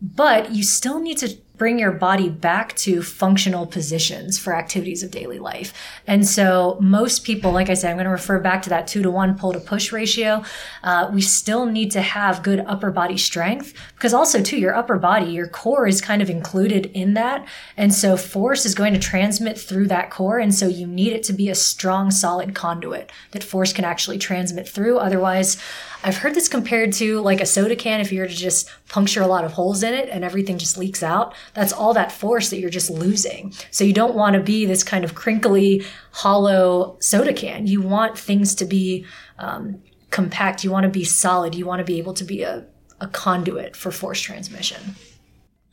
[0.00, 5.12] but you still need to bring your body back to functional positions for activities of
[5.12, 5.72] daily life.
[6.08, 9.00] And so most people, like I said, I'm going to refer back to that two
[9.00, 10.42] to one pull to push ratio.
[10.82, 14.98] Uh, we still need to have good upper body strength because also too, your upper
[14.98, 17.46] body, your core is kind of included in that.
[17.76, 20.40] And so force is going to transmit through that core.
[20.40, 24.18] And so you need it to be a strong, solid conduit that force can actually
[24.18, 24.98] transmit through.
[24.98, 25.62] Otherwise,
[26.04, 28.00] I've heard this compared to like a soda can.
[28.00, 30.76] If you were to just puncture a lot of holes in it and everything just
[30.76, 33.52] leaks out, that's all that force that you're just losing.
[33.70, 37.66] So you don't want to be this kind of crinkly, hollow soda can.
[37.66, 39.06] You want things to be
[39.38, 39.80] um,
[40.10, 40.64] compact.
[40.64, 41.54] You want to be solid.
[41.54, 42.66] You want to be able to be a,
[43.00, 44.96] a conduit for force transmission.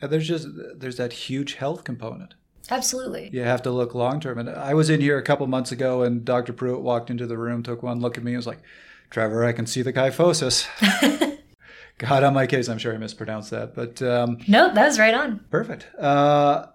[0.02, 2.36] And there's just there's that huge health component.
[2.72, 3.30] Absolutely.
[3.34, 4.38] You have to look long term.
[4.38, 6.54] And I was in here a couple months ago, and Dr.
[6.54, 8.62] Pruitt walked into the room, took one look at me, and was like,
[9.10, 10.68] Trevor, I can see the kyphosis.
[11.98, 15.14] God on my case, I'm sure I mispronounced that, but um, no, that was right
[15.14, 15.40] on.
[15.50, 15.88] Perfect.
[15.98, 16.68] Uh,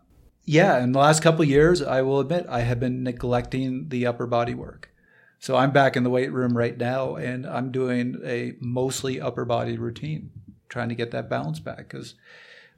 [0.44, 4.26] yeah, in the last couple years, I will admit I have been neglecting the upper
[4.26, 4.90] body work.
[5.38, 9.44] So I'm back in the weight room right now and I'm doing a mostly upper
[9.44, 10.30] body routine,
[10.68, 12.14] trying to get that balance back because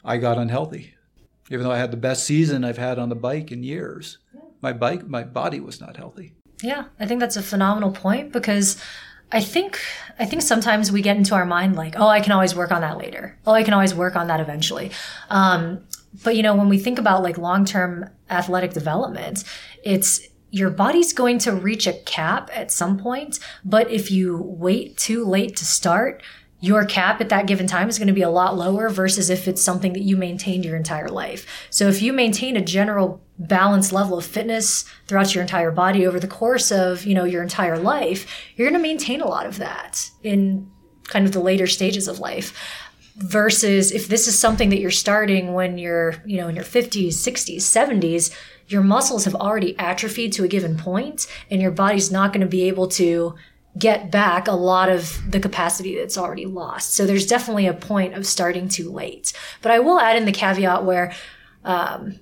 [0.04, 0.94] I got unhealthy.
[1.50, 4.18] Even though I had the best season I've had on the bike in years,
[4.62, 6.34] my bike, my body was not healthy.
[6.62, 8.82] Yeah, I think that's a phenomenal point because
[9.32, 9.80] I think
[10.18, 12.80] I think sometimes we get into our mind like, oh, I can always work on
[12.80, 13.38] that later.
[13.46, 14.90] Oh, I can always work on that eventually.
[15.30, 15.84] Um,
[16.24, 19.44] but you know, when we think about like long term athletic development,
[19.84, 20.20] it's
[20.50, 23.38] your body's going to reach a cap at some point.
[23.64, 26.22] But if you wait too late to start,
[26.60, 29.46] your cap at that given time is going to be a lot lower versus if
[29.46, 31.46] it's something that you maintained your entire life.
[31.70, 36.18] So if you maintain a general balanced level of fitness throughout your entire body over
[36.18, 38.26] the course of, you know, your entire life,
[38.56, 40.70] you're going to maintain a lot of that in
[41.04, 42.58] kind of the later stages of life
[43.16, 47.08] versus if this is something that you're starting when you're, you know, in your 50s,
[47.08, 48.34] 60s, 70s,
[48.68, 52.46] your muscles have already atrophied to a given point and your body's not going to
[52.46, 53.34] be able to
[53.78, 56.94] get back a lot of the capacity that's already lost.
[56.94, 59.32] So there's definitely a point of starting too late.
[59.62, 61.12] But I will add in the caveat where,
[61.64, 62.18] um,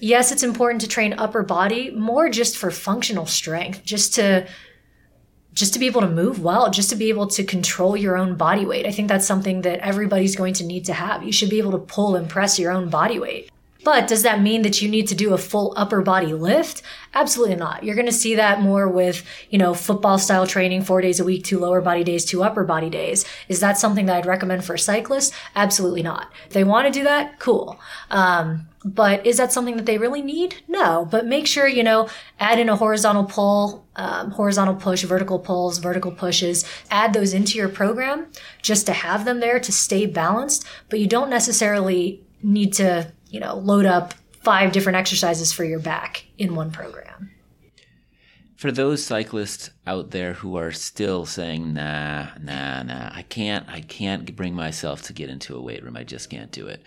[0.00, 4.48] yes, it's important to train upper body more just for functional strength, just to
[5.54, 8.36] just to be able to move well, just to be able to control your own
[8.36, 8.86] body weight.
[8.86, 11.24] I think that's something that everybody's going to need to have.
[11.24, 13.50] You should be able to pull and press your own body weight.
[13.88, 16.82] But does that mean that you need to do a full upper body lift?
[17.14, 17.84] Absolutely not.
[17.84, 21.24] You're going to see that more with, you know, football style training, four days a
[21.24, 23.24] week, two lower body days, two upper body days.
[23.48, 25.34] Is that something that I'd recommend for cyclists?
[25.56, 26.30] Absolutely not.
[26.48, 27.80] If they want to do that, cool.
[28.10, 30.56] Um, but is that something that they really need?
[30.68, 31.08] No.
[31.10, 35.78] But make sure, you know, add in a horizontal pull, um, horizontal push, vertical pulls,
[35.78, 36.62] vertical pushes.
[36.90, 38.26] Add those into your program
[38.60, 40.66] just to have them there to stay balanced.
[40.90, 45.78] But you don't necessarily need to you know, load up five different exercises for your
[45.78, 47.30] back in one program.
[48.56, 53.82] For those cyclists out there who are still saying, nah, nah, nah, I can't, I
[53.82, 55.96] can't bring myself to get into a weight room.
[55.96, 56.82] I just can't do it.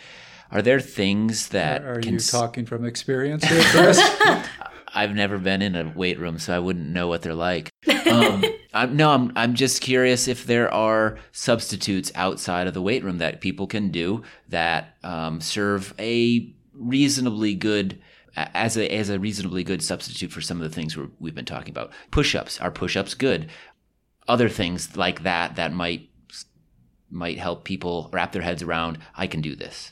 [0.52, 4.02] Are there things that are, are can you talking from experience here, Chris?
[4.94, 7.70] I've never been in a weight room, so I wouldn't know what they're like.
[8.12, 13.06] Um, I'm, no, I'm I'm just curious if there are substitutes outside of the weight
[13.06, 18.02] room that people can do that um, serve a reasonably good
[18.36, 21.46] as a as a reasonably good substitute for some of the things we have been
[21.46, 21.92] talking about.
[22.12, 23.50] Push-ups are push-ups good.
[24.28, 26.10] Other things like that that might
[27.10, 28.98] might help people wrap their heads around.
[29.16, 29.92] I can do this.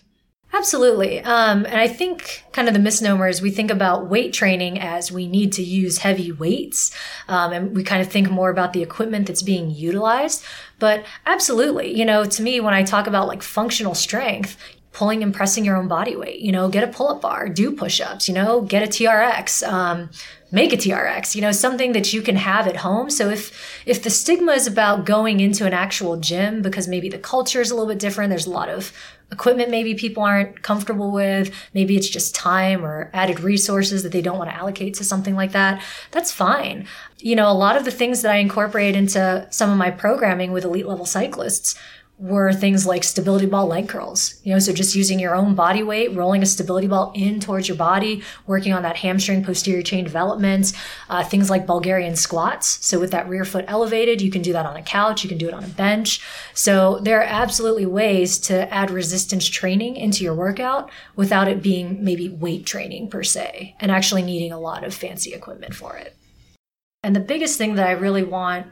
[0.52, 1.20] Absolutely.
[1.20, 5.12] Um, and I think kind of the misnomer is we think about weight training as
[5.12, 6.92] we need to use heavy weights.
[7.28, 10.44] Um, and we kind of think more about the equipment that's being utilized.
[10.80, 14.58] But absolutely, you know, to me, when I talk about like functional strength,
[14.92, 17.72] pulling and pressing your own body weight, you know, get a pull up bar, do
[17.72, 19.68] push ups, you know, get a TRX.
[19.68, 20.10] Um,
[20.52, 23.12] make a TRX, you know, something that you can have at home.
[23.12, 27.20] So if if the stigma is about going into an actual gym because maybe the
[27.20, 28.92] culture is a little bit different, there's a lot of
[29.32, 31.54] equipment maybe people aren't comfortable with.
[31.74, 35.36] Maybe it's just time or added resources that they don't want to allocate to something
[35.36, 35.82] like that.
[36.12, 36.88] That's fine.
[37.20, 40.52] You know, a lot of the things that I incorporate into some of my programming
[40.52, 41.76] with elite level cyclists
[42.20, 44.42] were things like stability ball leg curls.
[44.44, 47.70] You know, so just using your own body weight, rolling a stability ball in towards
[47.70, 50.74] your body, working on that hamstring posterior chain development,
[51.10, 52.86] uh, things like Bulgarian squats.
[52.86, 55.38] So with that rear foot elevated, you can do that on a couch, you can
[55.38, 56.22] do it on a bench.
[56.54, 62.04] So there are absolutely ways to add resistance training into your workout without it being
[62.04, 66.18] maybe weight training per se and actually needing a lot of fancy equipment for it.
[67.02, 68.68] And the biggest thing that I really want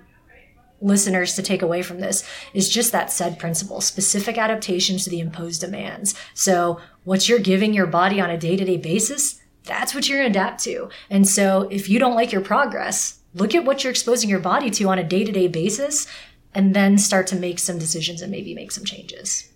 [0.81, 2.23] listeners to take away from this
[2.53, 6.15] is just that SAID principle specific adaptations to the imposed demands.
[6.33, 10.19] So, what you're giving your body on a day to day basis, that's what you're
[10.19, 10.89] going to adapt to.
[11.09, 14.69] And so, if you don't like your progress, look at what you're exposing your body
[14.71, 16.07] to on a day to day basis
[16.53, 19.49] and then start to make some decisions and maybe make some changes.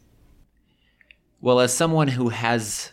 [1.40, 2.92] Well, as someone who has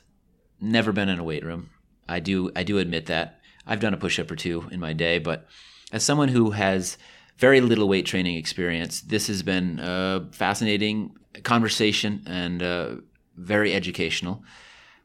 [0.61, 1.71] never been in a weight room,
[2.09, 3.41] I do I do admit that.
[3.67, 5.47] I've done a push up or two in my day, but
[5.93, 6.97] as someone who has
[7.39, 9.01] very little weight training experience.
[9.01, 12.97] This has been a fascinating conversation and uh,
[13.37, 14.43] very educational.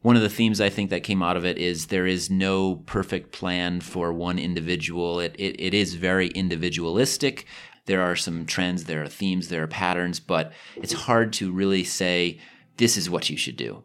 [0.02, 2.78] One of the themes I think that came out of it is there is no
[2.88, 5.20] perfect plan for one individual.
[5.20, 7.46] It, it, it is very individualistic.
[7.86, 11.84] There are some trends, there are themes, there are patterns, but it's hard to really
[11.84, 12.40] say
[12.78, 13.84] this is what you should do.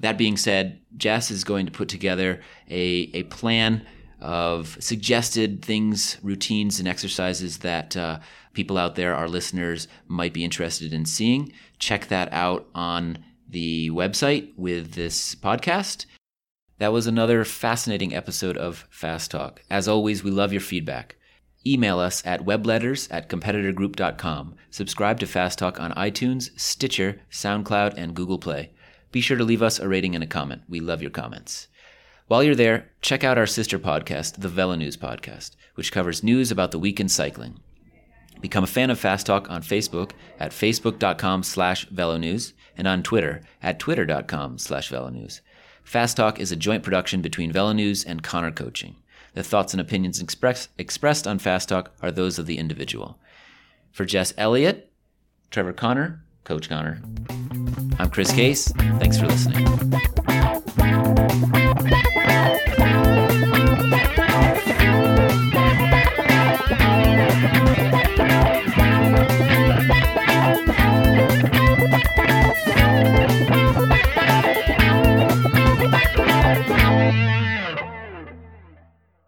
[0.00, 3.84] That being said, Jess is going to put together a, a plan
[4.20, 8.18] of suggested things, routines, and exercises that uh,
[8.52, 11.52] people out there, our listeners, might be interested in seeing.
[11.78, 13.18] Check that out on
[13.48, 16.06] the website with this podcast.
[16.78, 19.62] That was another fascinating episode of Fast Talk.
[19.70, 21.16] As always, we love your feedback.
[21.66, 24.54] Email us at webletters at competitorgroup.com.
[24.70, 28.70] Subscribe to Fast Talk on iTunes, Stitcher, SoundCloud, and Google Play.
[29.10, 30.62] Be sure to leave us a rating and a comment.
[30.68, 31.68] We love your comments.
[32.28, 36.72] While you're there, check out our sister podcast, the VeloNews Podcast, which covers news about
[36.72, 37.58] the week in cycling.
[38.42, 43.40] Become a fan of Fast Talk on Facebook at facebook.com slash velonews and on Twitter
[43.62, 45.40] at twitter.com slash velonews.
[45.82, 48.96] Fast Talk is a joint production between VeloNews and Connor Coaching.
[49.32, 53.18] The thoughts and opinions express, expressed on Fast Talk are those of the individual.
[53.90, 54.92] For Jess Elliott,
[55.50, 57.00] Trevor Connor, Coach Connor,
[57.98, 58.70] I'm Chris Case.
[58.98, 59.64] Thanks for listening.